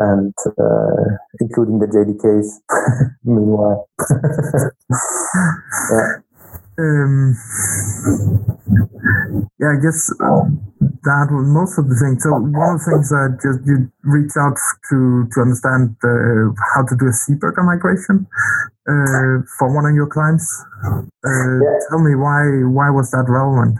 And 0.00 0.32
uh, 0.48 1.20
including 1.44 1.78
the 1.78 1.92
JDKs. 1.92 2.56
meanwhile, 3.24 3.84
yeah. 5.92 6.24
Um, 6.76 7.36
yeah, 9.60 9.76
I 9.76 9.78
guess 9.78 10.10
that 11.04 11.28
was 11.28 11.46
most 11.46 11.76
of 11.78 11.88
the 11.88 11.96
things. 11.96 12.24
So 12.24 12.32
one 12.32 12.74
of 12.74 12.80
the 12.80 12.86
things 12.88 13.08
that 13.12 13.36
just 13.40 13.60
you 13.68 13.88
reach 14.04 14.32
out 14.40 14.56
to 14.90 15.28
to 15.28 15.36
understand 15.44 15.96
uh, 16.00 16.52
how 16.74 16.82
to 16.88 16.94
do 16.96 17.06
a 17.06 17.14
Seeburger 17.14 17.64
migration 17.64 18.26
uh, 18.88 19.44
for 19.56 19.68
one 19.72 19.84
of 19.84 19.94
your 19.94 20.08
clients. 20.08 20.44
Uh, 20.84 21.00
yeah. 21.24 21.76
Tell 21.88 22.00
me 22.00 22.16
why 22.16 22.64
why 22.68 22.88
was 22.90 23.12
that 23.12 23.28
relevant? 23.28 23.78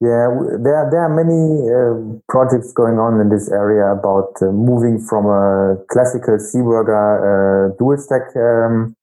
Yeah, 0.00 0.32
there 0.64 0.88
there 0.88 1.04
are 1.04 1.12
many 1.12 1.68
uh, 1.68 2.20
projects 2.28 2.72
going 2.72 2.96
on 2.96 3.20
in 3.20 3.28
this 3.28 3.50
area 3.52 3.92
about 3.92 4.32
uh, 4.40 4.48
moving 4.48 5.00
from 5.00 5.26
a 5.28 5.76
classical 5.92 6.40
Seeburger 6.40 6.96
uh, 7.20 7.76
dual 7.76 7.98
stack. 7.98 8.32
Um, 8.36 8.96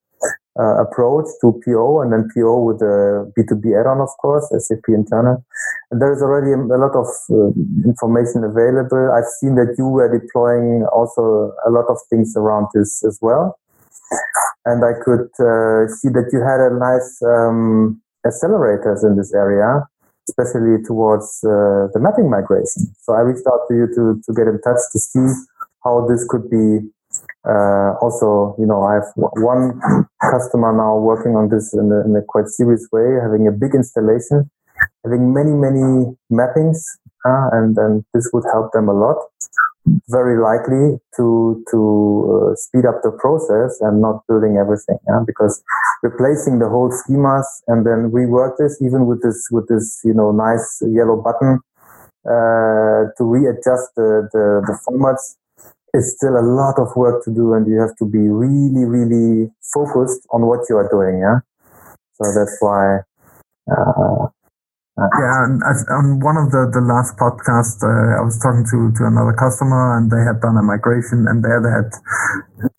uh, 0.60 0.82
approach 0.82 1.26
to 1.42 1.54
PO 1.64 2.02
and 2.02 2.12
then 2.12 2.28
PO 2.34 2.60
with 2.66 2.80
the 2.80 3.32
B2B 3.38 3.80
add-on, 3.80 4.02
of 4.02 4.10
course, 4.20 4.50
SAP 4.58 4.90
internal. 4.90 5.46
And 5.92 6.02
there 6.02 6.12
is 6.12 6.22
already 6.22 6.52
a, 6.54 6.58
lot 6.58 6.98
of 6.98 7.08
uh, 7.30 7.54
information 7.86 8.44
available. 8.44 9.14
I've 9.14 9.30
seen 9.40 9.56
that 9.56 9.76
you 9.78 9.88
were 9.88 10.10
deploying 10.10 10.86
also 10.92 11.54
a 11.66 11.70
lot 11.70 11.86
of 11.90 11.98
things 12.10 12.36
around 12.36 12.68
this 12.74 13.04
as 13.06 13.20
well. 13.22 13.60
And 14.66 14.84
I 14.84 14.98
could 15.04 15.30
uh, 15.40 15.88
see 15.88 16.10
that 16.10 16.30
you 16.34 16.42
had 16.42 16.60
a 16.60 16.74
nice 16.74 17.22
um, 17.24 18.02
accelerators 18.26 19.06
in 19.06 19.16
this 19.16 19.34
area, 19.34 19.84
especially 20.28 20.84
towards 20.84 21.40
uh, 21.44 21.88
the 21.94 22.00
mapping 22.00 22.30
migration. 22.30 22.92
So 23.00 23.14
I 23.14 23.22
reached 23.22 23.48
out 23.48 23.68
to 23.70 23.74
you 23.76 23.88
to, 23.88 24.22
to 24.26 24.34
get 24.34 24.48
in 24.48 24.60
touch 24.62 24.82
to 24.92 25.00
see 25.00 25.28
how 25.84 26.06
this 26.08 26.26
could 26.28 26.50
be. 26.50 26.90
Uh, 27.48 27.96
also, 28.04 28.56
you 28.60 28.66
know, 28.66 28.84
I 28.84 28.96
have 28.96 29.08
one 29.16 29.80
customer 30.32 30.76
now 30.76 30.98
working 30.98 31.36
on 31.36 31.48
this 31.50 31.74
in 31.74 31.92
a, 31.92 32.04
in 32.04 32.16
a 32.16 32.22
quite 32.22 32.48
serious 32.48 32.88
way, 32.92 33.18
having 33.24 33.48
a 33.48 33.52
big 33.52 33.74
installation, 33.74 34.52
having 35.06 35.34
many, 35.34 35.52
many 35.56 36.12
mappings, 36.28 36.84
uh, 37.24 37.48
and, 37.56 37.78
and 37.78 38.04
this 38.14 38.30
would 38.34 38.44
help 38.52 38.72
them 38.74 38.90
a 38.90 38.94
lot 38.94 39.16
very 40.10 40.40
likely 40.42 41.00
to 41.16 41.64
to 41.72 41.80
uh, 42.28 42.56
speed 42.56 42.86
up 42.86 43.02
the 43.04 43.12
process 43.20 43.80
and 43.82 44.02
not 44.02 44.22
building 44.28 44.58
everything 44.58 44.98
yeah? 45.08 45.24
because 45.26 45.64
replacing 46.04 46.60
the 46.60 46.68
whole 46.68 46.92
schemas 46.92 47.46
and 47.68 47.86
then 47.86 48.12
rework 48.12 48.58
this 48.58 48.82
even 48.82 49.06
with 49.06 49.22
this 49.24 49.48
with 49.52 49.68
this 49.68 50.02
you 50.04 50.14
know 50.14 50.32
nice 50.32 50.82
yellow 50.92 51.16
button 51.16 51.60
uh, 52.28 53.08
to 53.16 53.24
readjust 53.24 53.88
the, 53.96 54.28
the, 54.34 54.62
the 54.68 54.76
formats 54.84 55.40
is 55.98 56.16
still 56.16 56.38
a 56.38 56.46
lot 56.46 56.78
of 56.78 56.88
work 56.96 57.24
to 57.26 57.34
do 57.34 57.54
and 57.54 57.68
you 57.68 57.80
have 57.82 57.96
to 57.98 58.06
be 58.06 58.24
really 58.30 58.86
really 58.86 59.50
focused 59.74 60.22
on 60.32 60.46
what 60.46 60.62
you 60.70 60.78
are 60.78 60.90
doing 60.90 61.20
yeah 61.20 61.40
so 62.18 62.24
that's 62.38 62.58
why 62.62 63.02
uh, 63.68 64.28
yeah, 64.98 65.46
and 65.46 65.62
on 65.94 66.26
one 66.26 66.42
of 66.42 66.50
the, 66.50 66.74
the 66.74 66.82
last 66.82 67.22
podcasts, 67.22 67.86
uh, 67.86 68.18
I 68.18 68.26
was 68.26 68.34
talking 68.42 68.66
to, 68.66 68.90
to 68.98 69.06
another 69.06 69.30
customer 69.38 69.94
and 69.94 70.10
they 70.10 70.26
had 70.26 70.42
done 70.42 70.58
a 70.58 70.66
migration 70.66 71.30
and 71.30 71.46
there 71.46 71.62
they 71.62 71.70
had 71.70 71.94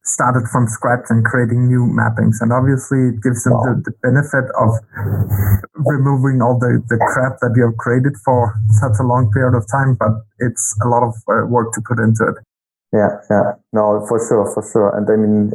started 0.02 0.50
from 0.50 0.66
scratch 0.66 1.06
and 1.14 1.22
creating 1.22 1.70
new 1.70 1.86
mappings. 1.86 2.42
And 2.42 2.50
obviously 2.50 3.14
it 3.14 3.22
gives 3.22 3.46
them 3.46 3.54
the, 3.62 3.86
the 3.86 3.94
benefit 4.02 4.50
of 4.58 4.82
removing 5.78 6.42
all 6.42 6.58
the, 6.58 6.82
the 6.90 6.98
crap 7.14 7.38
that 7.38 7.54
you 7.54 7.70
have 7.70 7.78
created 7.78 8.18
for 8.26 8.50
such 8.82 8.98
a 8.98 9.06
long 9.06 9.30
period 9.30 9.54
of 9.54 9.62
time, 9.70 9.94
but 9.94 10.10
it's 10.42 10.74
a 10.82 10.90
lot 10.90 11.06
of 11.06 11.14
uh, 11.30 11.46
work 11.46 11.70
to 11.78 11.80
put 11.86 12.02
into 12.02 12.26
it. 12.34 12.47
Yeah, 12.92 13.20
yeah, 13.28 13.52
no, 13.72 14.00
for 14.08 14.16
sure, 14.16 14.48
for 14.54 14.64
sure. 14.64 14.96
And 14.96 15.04
I 15.04 15.16
mean, 15.20 15.52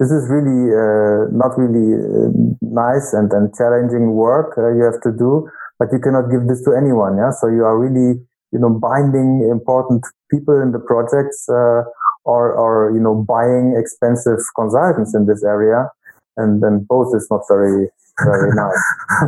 this 0.00 0.08
is 0.08 0.24
really 0.32 0.72
uh, 0.72 1.28
not 1.28 1.52
really 1.60 2.00
uh, 2.00 2.32
nice 2.62 3.12
and, 3.12 3.30
and 3.32 3.52
challenging 3.54 4.16
work 4.16 4.56
uh, 4.56 4.72
you 4.72 4.82
have 4.84 5.00
to 5.04 5.12
do 5.12 5.48
but 5.82 5.90
you 5.90 5.98
cannot 5.98 6.30
give 6.30 6.46
this 6.46 6.62
to 6.62 6.78
anyone. 6.78 7.18
Yeah. 7.18 7.34
So 7.34 7.50
you 7.50 7.66
are 7.66 7.74
really, 7.74 8.22
you 8.54 8.60
know, 8.62 8.70
binding 8.70 9.50
important 9.50 10.06
people 10.30 10.62
in 10.62 10.70
the 10.70 10.78
projects, 10.78 11.42
uh, 11.50 11.82
or, 12.22 12.54
or, 12.54 12.94
you 12.94 13.02
know, 13.02 13.18
buying 13.26 13.74
expensive 13.74 14.38
consultants 14.54 15.10
in 15.10 15.26
this 15.26 15.42
area. 15.42 15.90
And 16.36 16.62
then 16.62 16.86
both 16.88 17.10
is 17.18 17.26
not 17.34 17.42
very, 17.50 17.90
very 18.22 18.50
nice. 18.54 18.84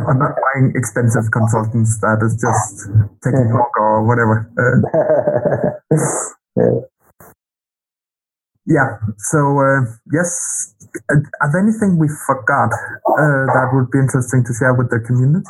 I'm 0.07 0.17
not 0.17 0.39
buying 0.39 0.71
expensive 0.75 1.27
consultants. 1.35 1.99
That 1.99 2.23
is 2.23 2.39
just 2.39 2.87
taking 3.19 3.51
longer 3.51 3.83
or 3.83 4.07
whatever. 4.07 4.47
Uh, 6.57 6.63
yeah. 6.63 6.94
Yeah. 8.65 8.97
So 9.17 9.37
uh, 9.61 9.85
yes, 10.11 10.73
are 11.09 11.49
there 11.51 11.61
anything 11.61 11.97
we 11.97 12.09
forgot 12.25 12.73
uh, 12.73 13.45
that 13.53 13.69
would 13.73 13.91
be 13.91 13.99
interesting 13.99 14.43
to 14.43 14.53
share 14.57 14.73
with 14.73 14.89
the 14.89 14.99
community? 15.05 15.45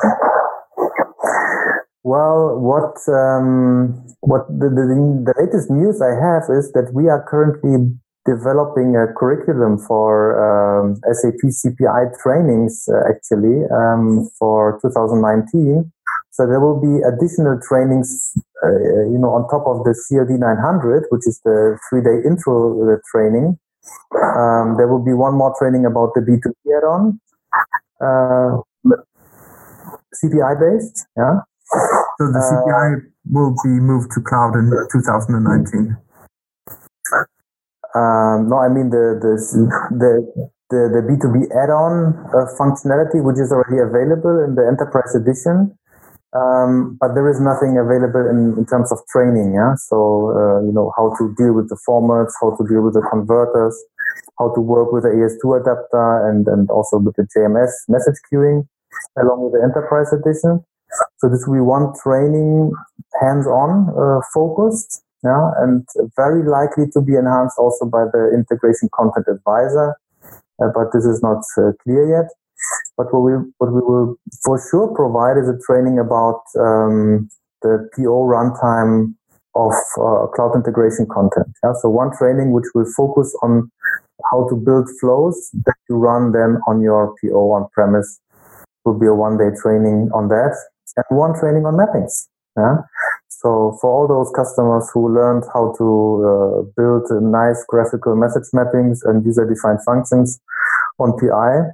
Well, 2.04 2.60
what 2.60 2.94
um, 3.08 4.04
what 4.20 4.46
the, 4.46 4.68
the, 4.70 4.84
the 5.26 5.34
latest 5.40 5.70
news 5.70 6.00
I 6.00 6.14
have 6.14 6.46
is 6.52 6.70
that 6.72 6.92
we 6.94 7.08
are 7.08 7.24
currently 7.26 7.98
developing 8.26 8.94
a 8.94 9.10
curriculum 9.14 9.78
for 9.78 10.36
um, 10.38 10.96
SAP 11.10 11.40
CPI 11.40 12.14
trainings 12.22 12.86
uh, 12.86 13.10
actually 13.10 13.64
um, 13.72 14.28
for 14.38 14.78
2019. 14.82 15.90
So 16.36 16.44
there 16.44 16.60
will 16.60 16.76
be 16.76 17.00
additional 17.00 17.56
trainings, 17.64 18.36
uh, 18.60 19.08
you 19.08 19.16
know, 19.16 19.32
on 19.32 19.48
top 19.48 19.64
of 19.64 19.88
the 19.88 19.96
CLD 19.96 20.36
900, 20.36 21.08
which 21.08 21.24
is 21.24 21.40
the 21.48 21.80
three-day 21.88 22.28
intro 22.28 22.76
uh, 22.76 23.00
training. 23.08 23.56
Um, 24.12 24.76
there 24.76 24.84
will 24.84 25.00
be 25.00 25.16
one 25.16 25.32
more 25.32 25.56
training 25.56 25.86
about 25.86 26.12
the 26.12 26.20
B2B 26.20 26.52
add-on, 26.76 27.20
uh, 28.04 28.60
CPI 30.12 30.60
based, 30.60 31.08
yeah. 31.16 31.40
So 32.20 32.28
the 32.28 32.42
CPI 32.44 32.86
uh, 32.96 33.00
will 33.32 33.56
be 33.64 33.72
moved 33.80 34.12
to 34.12 34.20
cloud 34.20 34.60
in 34.60 34.68
2019. 34.92 35.96
Um, 37.96 38.48
no, 38.52 38.60
I 38.60 38.68
mean 38.68 38.92
the 38.92 39.16
the 39.24 39.40
the 39.88 40.12
the, 40.68 40.80
the 40.92 41.00
B2B 41.00 41.48
add-on 41.48 42.12
uh, 42.28 42.44
functionality, 42.60 43.24
which 43.24 43.40
is 43.40 43.52
already 43.52 43.80
available 43.80 44.44
in 44.44 44.54
the 44.54 44.68
enterprise 44.68 45.14
edition. 45.16 45.72
Um, 46.36 46.98
but 47.00 47.14
there 47.14 47.30
is 47.30 47.40
nothing 47.40 47.80
available 47.80 48.28
in, 48.28 48.58
in 48.58 48.66
terms 48.66 48.92
of 48.92 49.00
training. 49.08 49.54
Yeah. 49.54 49.74
So, 49.88 50.36
uh, 50.36 50.60
you 50.66 50.72
know, 50.72 50.92
how 50.96 51.16
to 51.16 51.34
deal 51.38 51.54
with 51.54 51.68
the 51.72 51.78
formats, 51.88 52.36
how 52.40 52.52
to 52.56 52.62
deal 52.68 52.82
with 52.82 52.92
the 52.92 53.06
converters, 53.08 53.72
how 54.38 54.52
to 54.52 54.60
work 54.60 54.92
with 54.92 55.04
the 55.04 55.16
AS2 55.16 55.60
adapter 55.60 56.28
and, 56.28 56.46
and 56.48 56.68
also 56.68 56.98
with 56.98 57.16
the 57.16 57.26
JMS 57.32 57.72
message 57.88 58.20
queuing 58.28 58.68
along 59.18 59.44
with 59.44 59.52
the 59.52 59.62
enterprise 59.64 60.12
edition. 60.12 60.64
So 61.18 61.28
this 61.28 61.44
will 61.46 61.54
be 61.54 61.60
one 61.60 61.92
training 62.02 62.72
hands-on 63.20 63.90
uh, 63.96 64.20
focused, 64.32 65.02
yeah, 65.24 65.50
and 65.58 65.86
very 66.16 66.46
likely 66.46 66.84
to 66.92 67.00
be 67.00 67.16
enhanced 67.16 67.58
also 67.58 67.86
by 67.86 68.04
the 68.12 68.30
integration 68.32 68.88
content 68.94 69.26
advisor, 69.28 69.96
uh, 70.62 70.68
but 70.74 70.92
this 70.92 71.04
is 71.04 71.22
not 71.22 71.42
uh, 71.58 71.72
clear 71.82 72.06
yet. 72.06 72.30
But 72.96 73.12
what 73.12 73.20
we 73.20 73.32
what 73.58 73.72
we 73.72 73.80
will 73.80 74.16
for 74.44 74.60
sure 74.70 74.88
provide 74.94 75.36
is 75.36 75.48
a 75.48 75.58
training 75.66 75.98
about 75.98 76.40
um, 76.58 77.28
the 77.62 77.88
PO 77.94 78.24
runtime 78.24 79.14
of 79.54 79.72
uh, 79.98 80.26
cloud 80.34 80.54
integration 80.54 81.06
content. 81.06 81.48
Yeah? 81.64 81.72
So 81.80 81.88
one 81.88 82.10
training 82.16 82.52
which 82.52 82.66
will 82.74 82.86
focus 82.96 83.34
on 83.42 83.70
how 84.30 84.48
to 84.48 84.56
build 84.56 84.88
flows 85.00 85.50
that 85.64 85.76
you 85.88 85.96
run 85.96 86.32
then 86.32 86.60
on 86.66 86.80
your 86.80 87.14
PO 87.20 87.52
on 87.52 87.68
premise 87.72 88.20
will 88.84 88.98
be 88.98 89.06
a 89.06 89.14
one 89.14 89.36
day 89.36 89.50
training 89.60 90.10
on 90.14 90.28
that 90.28 90.56
and 90.96 91.18
one 91.18 91.38
training 91.38 91.66
on 91.66 91.74
mappings. 91.74 92.28
Yeah. 92.56 92.76
So 93.28 93.76
for 93.80 93.90
all 93.90 94.08
those 94.08 94.32
customers 94.34 94.88
who 94.92 95.12
learned 95.14 95.44
how 95.52 95.74
to 95.76 95.86
uh, 96.24 96.62
build 96.76 97.04
nice 97.22 97.62
graphical 97.68 98.16
message 98.16 98.48
mappings 98.54 99.00
and 99.04 99.24
user 99.24 99.44
defined 99.44 99.84
functions 99.84 100.40
on 100.98 101.12
PI, 101.18 101.68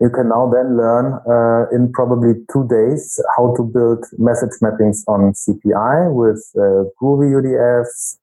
you 0.00 0.08
can 0.08 0.28
now 0.28 0.50
then 0.50 0.76
learn 0.76 1.20
uh, 1.28 1.68
in 1.76 1.92
probably 1.92 2.32
two 2.52 2.66
days 2.68 3.20
how 3.36 3.54
to 3.56 3.62
build 3.62 4.04
message 4.18 4.56
mappings 4.62 5.04
on 5.06 5.32
CPI 5.32 6.12
with 6.14 6.40
uh, 6.56 6.88
Groovy 7.00 7.28
UDFs, 7.36 8.16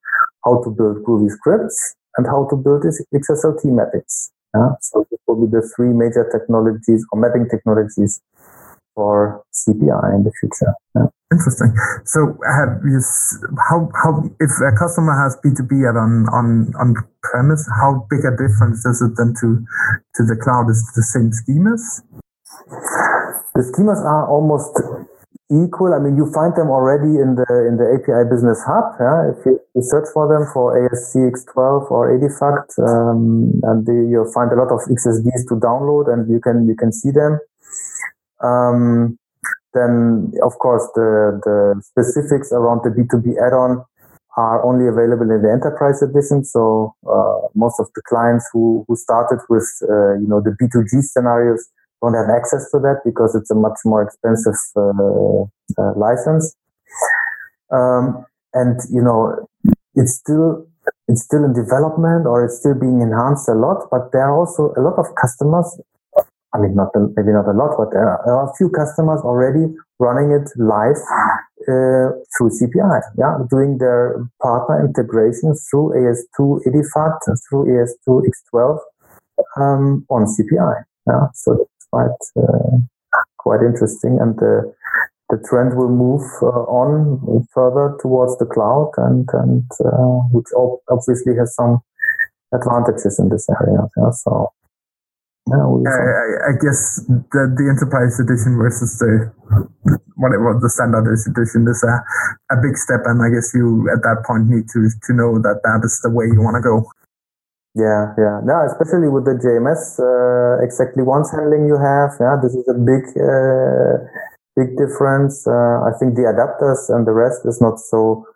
how 0.44 0.63
to 0.63 0.72
build 0.72 1.04
Groovy 1.06 1.30
scripts, 1.30 1.96
and 2.18 2.26
how 2.26 2.48
to 2.50 2.56
build 2.56 2.84
XSLT 2.84 3.66
mappings. 3.66 4.32
Yeah? 4.56 4.70
So 4.82 5.06
this 5.12 5.20
will 5.28 5.46
be 5.46 5.52
the 5.52 5.62
three 5.76 5.94
major 5.94 6.28
technologies 6.32 7.06
or 7.12 7.20
mapping 7.20 7.48
technologies 7.48 8.22
for 8.97 9.45
CPI 9.53 10.17
in 10.17 10.25
the 10.25 10.33
future. 10.41 10.73
Yeah. 10.97 11.13
Interesting. 11.29 11.75
So, 12.07 12.39
have 12.49 12.81
you 12.81 12.97
how 13.69 13.91
how 14.01 14.25
if 14.39 14.51
a 14.63 14.73
customer 14.73 15.13
has 15.13 15.38
B 15.43 15.53
two 15.53 15.67
B 15.69 15.86
on 15.86 16.25
on 16.33 16.73
on 16.81 16.95
premise, 17.21 17.67
how 17.77 18.07
big 18.10 18.25
a 18.25 18.31
difference 18.31 18.81
is 18.88 19.03
it 19.05 19.13
then 19.19 19.36
to 19.43 19.60
to 20.17 20.21
the 20.25 20.39
cloud? 20.39 20.71
Is 20.71 20.81
it 20.81 20.95
the 20.95 21.03
same 21.03 21.29
schemas? 21.36 21.83
The 23.53 23.63
schemas 23.69 23.99
are 24.01 24.25
almost 24.25 24.71
equal. 25.51 25.93
I 25.93 25.99
mean, 25.99 26.15
you 26.15 26.31
find 26.31 26.55
them 26.55 26.71
already 26.71 27.19
in 27.19 27.36
the 27.36 27.47
in 27.67 27.75
the 27.75 27.88
API 27.91 28.27
Business 28.31 28.63
Hub. 28.63 28.95
Yeah, 28.95 29.36
if 29.36 29.43
you, 29.45 29.60
you 29.75 29.83
search 29.83 30.07
for 30.15 30.31
them 30.31 30.47
for 30.55 30.75
ASCX12 30.75 31.91
or 31.91 32.15
Edifact, 32.15 32.71
um, 32.79 33.51
and 33.63 33.83
the, 33.83 33.95
you'll 34.07 34.31
find 34.31 34.51
a 34.51 34.60
lot 34.60 34.71
of 34.71 34.79
XSDs 34.88 35.47
to 35.51 35.55
download, 35.60 36.07
and 36.07 36.27
you 36.31 36.39
can 36.39 36.67
you 36.67 36.75
can 36.75 36.91
see 36.91 37.12
them. 37.12 37.39
Um, 38.43 39.17
then, 39.73 40.34
of 40.43 40.58
course, 40.60 40.88
the, 40.95 41.39
the 41.43 41.82
specifics 41.84 42.52
around 42.52 42.82
the 42.84 42.89
B2B 42.89 43.38
add-on 43.38 43.84
are 44.38 44.63
only 44.63 44.88
available 44.88 45.30
in 45.30 45.41
the 45.41 45.52
enterprise 45.52 46.02
edition. 46.02 46.45
So 46.45 46.93
uh, 47.06 47.50
most 47.56 47.80
of 47.80 47.88
the 47.95 48.02
clients 48.08 48.47
who, 48.54 48.86
who 48.88 48.95
started 48.95 49.39
with, 49.50 49.67
uh, 49.84 50.13
you 50.21 50.28
know, 50.28 50.41
the 50.41 50.56
B2G 50.62 51.02
scenarios 51.02 51.67
don't 52.02 52.13
have 52.13 52.30
access 52.30 52.69
to 52.71 52.80
that 52.80 53.02
because 53.04 53.34
it's 53.34 53.50
a 53.50 53.56
much 53.56 53.80
more 53.84 54.04
expensive 54.04 54.58
uh, 54.78 55.41
uh 55.82 55.93
license. 55.97 56.56
Um, 57.73 58.26
and, 58.54 58.80
you 58.93 59.02
know, 59.02 59.47
it's 59.95 60.13
still 60.13 60.67
it's 61.08 61.23
still 61.23 61.43
in 61.43 61.54
development 61.54 62.28
or 62.28 62.45
it's 62.45 62.60
still 62.60 62.76
being 62.76 63.02
enhanced 63.02 63.50
a 63.50 63.54
lot, 63.54 63.88
but 63.89 64.12
there 64.12 64.23
are 64.28 64.38
also 64.38 64.73
a 64.78 64.82
lot 64.82 65.00
of 65.00 65.08
customers 65.15 65.80
I 66.53 66.60
mean, 66.60 66.75
not 66.75 66.89
maybe 66.95 67.31
not 67.31 67.47
a 67.47 67.51
lot, 67.51 67.75
but 67.77 67.91
there 67.91 68.07
are, 68.07 68.21
there 68.25 68.36
are 68.36 68.49
a 68.49 68.55
few 68.55 68.69
customers 68.69 69.21
already 69.21 69.67
running 69.99 70.31
it 70.31 70.47
live 70.57 70.95
uh, 71.67 72.15
through 72.38 72.51
CPI. 72.55 73.01
Yeah, 73.17 73.38
doing 73.49 73.77
their 73.79 74.25
partner 74.41 74.86
integration 74.86 75.55
through 75.69 75.93
AS2 75.97 76.62
Edifact, 76.67 77.25
through 77.49 77.65
AS2 77.65 78.21
X12 78.31 78.79
um, 79.57 80.05
on 80.10 80.25
CPI. 80.25 80.83
Yeah, 81.07 81.27
so 81.33 81.53
it's 81.53 81.88
quite 81.91 82.23
uh, 82.38 82.77
quite 83.38 83.62
interesting, 83.62 84.17
and 84.21 84.38
the 84.38 84.73
the 85.29 85.43
trend 85.49 85.75
will 85.75 85.89
move 85.89 86.23
uh, 86.41 86.63
on 86.71 87.45
further 87.53 87.97
towards 88.01 88.38
the 88.38 88.45
cloud, 88.45 88.91
and 88.97 89.27
and 89.33 89.69
uh, 89.83 90.23
which 90.31 90.47
obviously 90.89 91.36
has 91.36 91.53
some 91.55 91.81
advantages 92.53 93.19
in 93.19 93.27
this 93.29 93.47
area. 93.49 93.83
Yeah, 93.97 94.12
so. 94.12 94.51
Yeah, 95.47 95.63
I, 95.63 96.51
I, 96.51 96.53
guess 96.60 96.99
the, 97.07 97.47
the 97.55 97.65
enterprise 97.71 98.19
edition 98.19 98.60
versus 98.60 98.99
the 98.99 99.31
whatever 100.19 100.60
the 100.60 100.67
standard 100.67 101.07
edition 101.07 101.63
is 101.71 101.79
a, 101.88 101.95
a 102.51 102.57
big 102.60 102.75
step, 102.75 103.07
and 103.07 103.23
I 103.23 103.31
guess 103.31 103.55
you 103.55 103.88
at 103.88 104.03
that 104.03 104.27
point 104.27 104.51
need 104.51 104.67
to 104.75 104.91
to 104.91 105.12
know 105.15 105.39
that 105.39 105.63
that 105.63 105.88
is 105.88 106.03
the 106.03 106.12
way 106.12 106.27
you 106.27 106.43
want 106.43 106.60
to 106.60 106.63
go. 106.63 106.83
Yeah, 107.79 108.12
yeah. 108.19 108.43
No, 108.43 108.60
especially 108.67 109.07
with 109.07 109.23
the 109.23 109.39
JMS 109.39 110.01
uh, 110.03 110.60
exactly 110.60 111.03
once 111.03 111.31
handling 111.31 111.63
you 111.63 111.79
have. 111.79 112.19
Yeah, 112.19 112.36
this 112.43 112.51
is 112.51 112.67
a 112.67 112.75
big 112.75 113.07
uh, 113.15 114.03
big 114.60 114.75
difference. 114.75 115.47
Uh, 115.47 115.88
I 115.88 115.95
think 115.95 116.19
the 116.19 116.27
adapters 116.27 116.91
and 116.91 117.07
the 117.07 117.15
rest 117.15 117.45
is 117.45 117.62
not 117.62 117.79
so 117.79 118.27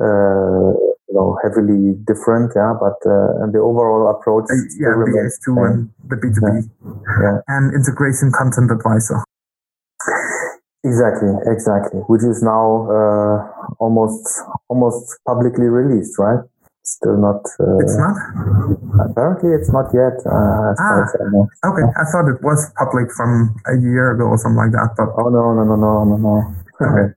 uh, 0.00 0.87
you 1.08 1.14
know 1.14 1.38
heavily 1.42 1.96
different. 2.06 2.52
Yeah, 2.54 2.74
but 2.78 2.98
uh, 3.08 3.42
and 3.42 3.52
the 3.52 3.58
overall 3.58 4.12
approach. 4.12 4.46
yeah, 4.78 4.94
BS2 4.94 5.46
and 5.66 5.90
the 6.08 6.16
B2B 6.16 6.44
yeah. 6.44 6.92
yeah. 7.22 7.38
and 7.48 7.74
integration 7.74 8.32
content 8.32 8.70
advisor. 8.70 9.24
Exactly, 10.84 11.34
exactly. 11.50 12.00
Which 12.06 12.22
is 12.22 12.42
now 12.42 12.86
uh, 12.86 13.36
almost 13.80 14.22
almost 14.68 15.18
publicly 15.26 15.66
released, 15.66 16.18
right? 16.18 16.44
still 16.88 17.16
not. 17.20 17.44
Uh, 17.60 17.78
it's 17.84 17.96
not. 18.00 18.16
Apparently, 19.10 19.52
it's 19.52 19.70
not 19.70 19.92
yet. 19.92 20.16
Uh, 20.24 20.72
ah, 20.72 21.04
I 21.04 21.68
okay. 21.68 21.84
I 21.84 22.04
thought 22.08 22.26
it 22.32 22.40
was 22.40 22.72
public 22.80 23.12
from 23.12 23.54
a 23.68 23.76
year 23.76 24.12
ago 24.16 24.32
or 24.32 24.38
something 24.38 24.56
like 24.56 24.72
that. 24.72 24.96
But 24.96 25.12
oh 25.20 25.28
no, 25.28 25.52
no, 25.52 25.62
no, 25.64 25.76
no, 25.76 26.04
no, 26.04 26.16
no. 26.16 26.34
Okay. 26.78 27.10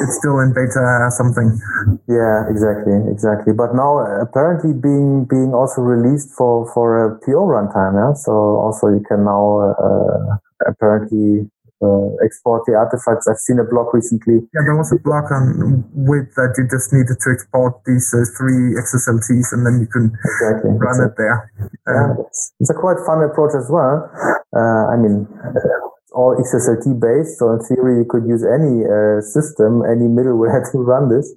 it's 0.00 0.16
still 0.16 0.40
in 0.40 0.56
beta 0.56 1.12
something. 1.12 1.60
Yeah, 2.08 2.48
exactly, 2.48 2.96
exactly. 3.12 3.52
But 3.52 3.74
now 3.76 4.00
apparently 4.00 4.72
being 4.72 5.28
being 5.28 5.52
also 5.52 5.82
released 5.82 6.32
for 6.32 6.64
for 6.72 7.04
a 7.04 7.20
PO 7.20 7.44
runtime. 7.44 8.00
Yeah, 8.00 8.14
so 8.14 8.32
also 8.32 8.88
you 8.88 9.04
can 9.04 9.24
now 9.24 9.76
uh, 9.76 10.40
apparently 10.66 11.50
uh, 11.84 12.16
export 12.24 12.64
the 12.64 12.74
artifacts. 12.74 13.28
I've 13.28 13.42
seen 13.44 13.60
a 13.60 13.66
blog 13.68 13.92
recently. 13.92 14.40
Yeah, 14.56 14.64
there 14.64 14.76
was 14.76 14.88
a 14.88 15.00
blog 15.04 15.28
on 15.28 15.84
with 15.92 16.32
that 16.40 16.56
you 16.56 16.64
just 16.64 16.88
needed 16.92 17.20
to 17.20 17.28
export 17.28 17.84
these 17.84 18.08
uh, 18.16 18.24
three 18.40 18.72
XSLTs 18.80 19.52
and 19.52 19.68
then 19.68 19.84
you 19.84 19.88
can 19.92 20.08
exactly. 20.08 20.72
run 20.80 20.96
exactly. 20.96 21.12
it 21.12 21.14
there. 21.20 21.36
Um, 21.84 22.16
yeah, 22.16 22.24
it's, 22.24 22.52
it's, 22.60 22.72
a 22.72 22.78
quite 22.78 22.96
fun 23.04 23.20
approach 23.20 23.52
as 23.52 23.68
well. 23.68 24.08
Uh, 24.56 24.88
I 24.88 24.96
mean, 24.96 25.28
uh, 25.28 25.92
all 26.14 26.36
XSLT 26.38 26.98
based, 27.00 27.38
so 27.38 27.52
in 27.52 27.60
theory 27.60 27.98
you 27.98 28.06
could 28.08 28.24
use 28.26 28.44
any 28.46 28.86
uh, 28.86 29.20
system, 29.20 29.82
any 29.84 30.06
middleware 30.06 30.62
to 30.72 30.78
run 30.78 31.10
this, 31.10 31.34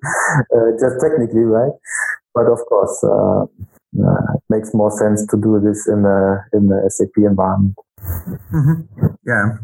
uh, 0.53 0.71
just 0.79 1.01
technically, 1.01 1.43
right? 1.43 1.73
But 2.33 2.45
of 2.45 2.59
course, 2.69 3.03
it 3.03 4.43
makes 4.49 4.73
more 4.73 4.91
sense 4.91 5.25
to 5.27 5.37
do 5.37 5.59
this 5.59 5.87
in 5.87 6.03
the 6.03 6.43
in 6.53 6.67
the 6.67 6.85
SAP 6.93 7.17
environment. 7.17 7.75
Mm-hmm. 8.53 9.07
Yeah. 9.25 9.57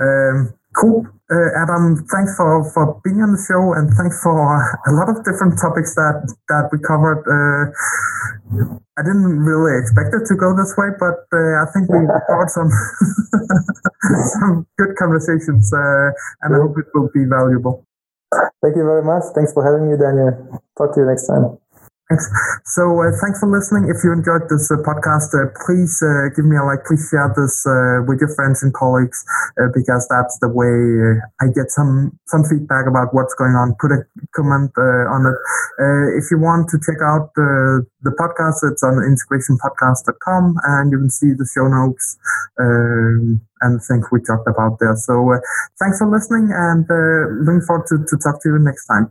Um, 0.00 0.52
cool. 0.74 1.06
Uh, 1.26 1.50
Adam, 1.58 1.98
thanks 2.06 2.38
for, 2.38 2.62
for 2.70 3.02
being 3.02 3.18
on 3.18 3.34
the 3.34 3.42
show 3.50 3.74
and 3.74 3.90
thanks 3.98 4.14
for 4.22 4.38
a 4.38 4.92
lot 4.94 5.10
of 5.10 5.18
different 5.26 5.58
topics 5.58 5.90
that, 5.98 6.22
that 6.46 6.70
we 6.70 6.78
covered. 6.86 7.18
Uh, 7.26 7.74
I 8.94 9.02
didn't 9.02 9.42
really 9.42 9.74
expect 9.74 10.14
it 10.14 10.22
to 10.30 10.34
go 10.38 10.54
this 10.54 10.70
way, 10.78 10.94
but 11.02 11.26
uh, 11.34 11.62
I 11.62 11.66
think 11.74 11.90
we 11.90 11.98
covered 12.30 12.50
some 12.54 12.70
some 14.38 14.66
good 14.78 14.94
conversations, 14.94 15.74
uh, 15.74 16.14
and 16.46 16.54
I 16.54 16.62
hope 16.62 16.78
it 16.78 16.86
will 16.94 17.10
be 17.10 17.26
valuable. 17.26 17.82
Thank 18.62 18.78
you 18.78 18.86
very 18.86 19.02
much. 19.02 19.26
Thanks 19.34 19.52
for 19.52 19.66
having 19.66 19.90
me, 19.90 19.98
Daniel. 19.98 20.62
Talk 20.78 20.94
to 20.94 21.00
you 21.02 21.06
next 21.10 21.26
time. 21.26 21.58
Thanks. 22.06 22.30
So 22.70 23.02
uh, 23.02 23.10
thanks 23.18 23.42
for 23.42 23.50
listening. 23.50 23.90
If 23.90 23.98
you 24.06 24.14
enjoyed 24.14 24.46
this 24.46 24.70
uh, 24.70 24.78
podcast, 24.86 25.34
uh, 25.34 25.50
please 25.66 25.98
uh, 25.98 26.30
give 26.38 26.46
me 26.46 26.54
a 26.54 26.62
like. 26.62 26.86
Please 26.86 27.02
share 27.10 27.34
this 27.34 27.66
uh, 27.66 28.06
with 28.06 28.22
your 28.22 28.30
friends 28.38 28.62
and 28.62 28.70
colleagues 28.70 29.18
uh, 29.58 29.74
because 29.74 30.06
that's 30.06 30.38
the 30.38 30.46
way 30.46 31.18
I 31.42 31.50
get 31.50 31.74
some 31.74 32.14
some 32.30 32.46
feedback 32.46 32.86
about 32.86 33.10
what's 33.10 33.34
going 33.34 33.58
on. 33.58 33.74
Put 33.82 33.90
a 33.90 34.06
comment 34.38 34.70
on 34.78 35.26
it. 35.26 35.38
if 36.14 36.30
you 36.30 36.38
want 36.38 36.70
to 36.70 36.78
check 36.78 37.02
out 37.02 37.34
the 37.34 38.14
podcast, 38.14 38.62
it's 38.62 38.86
on 38.86 39.02
integrationpodcast.com 39.02 40.62
and 40.62 40.92
you 40.94 40.98
can 41.02 41.10
see 41.10 41.34
the 41.34 41.48
show 41.50 41.66
notes 41.66 42.18
um, 42.62 43.42
and 43.66 43.82
things 43.82 44.06
we 44.14 44.22
talked 44.22 44.46
about 44.46 44.78
there. 44.78 44.94
So 44.94 45.42
thanks 45.82 45.98
for 45.98 46.06
listening 46.06 46.54
and 46.54 46.86
looking 47.42 47.66
forward 47.66 47.90
to, 47.90 47.98
to 47.98 48.14
talk 48.22 48.38
to 48.46 48.54
you 48.54 48.62
next 48.62 48.86
time. 48.86 49.10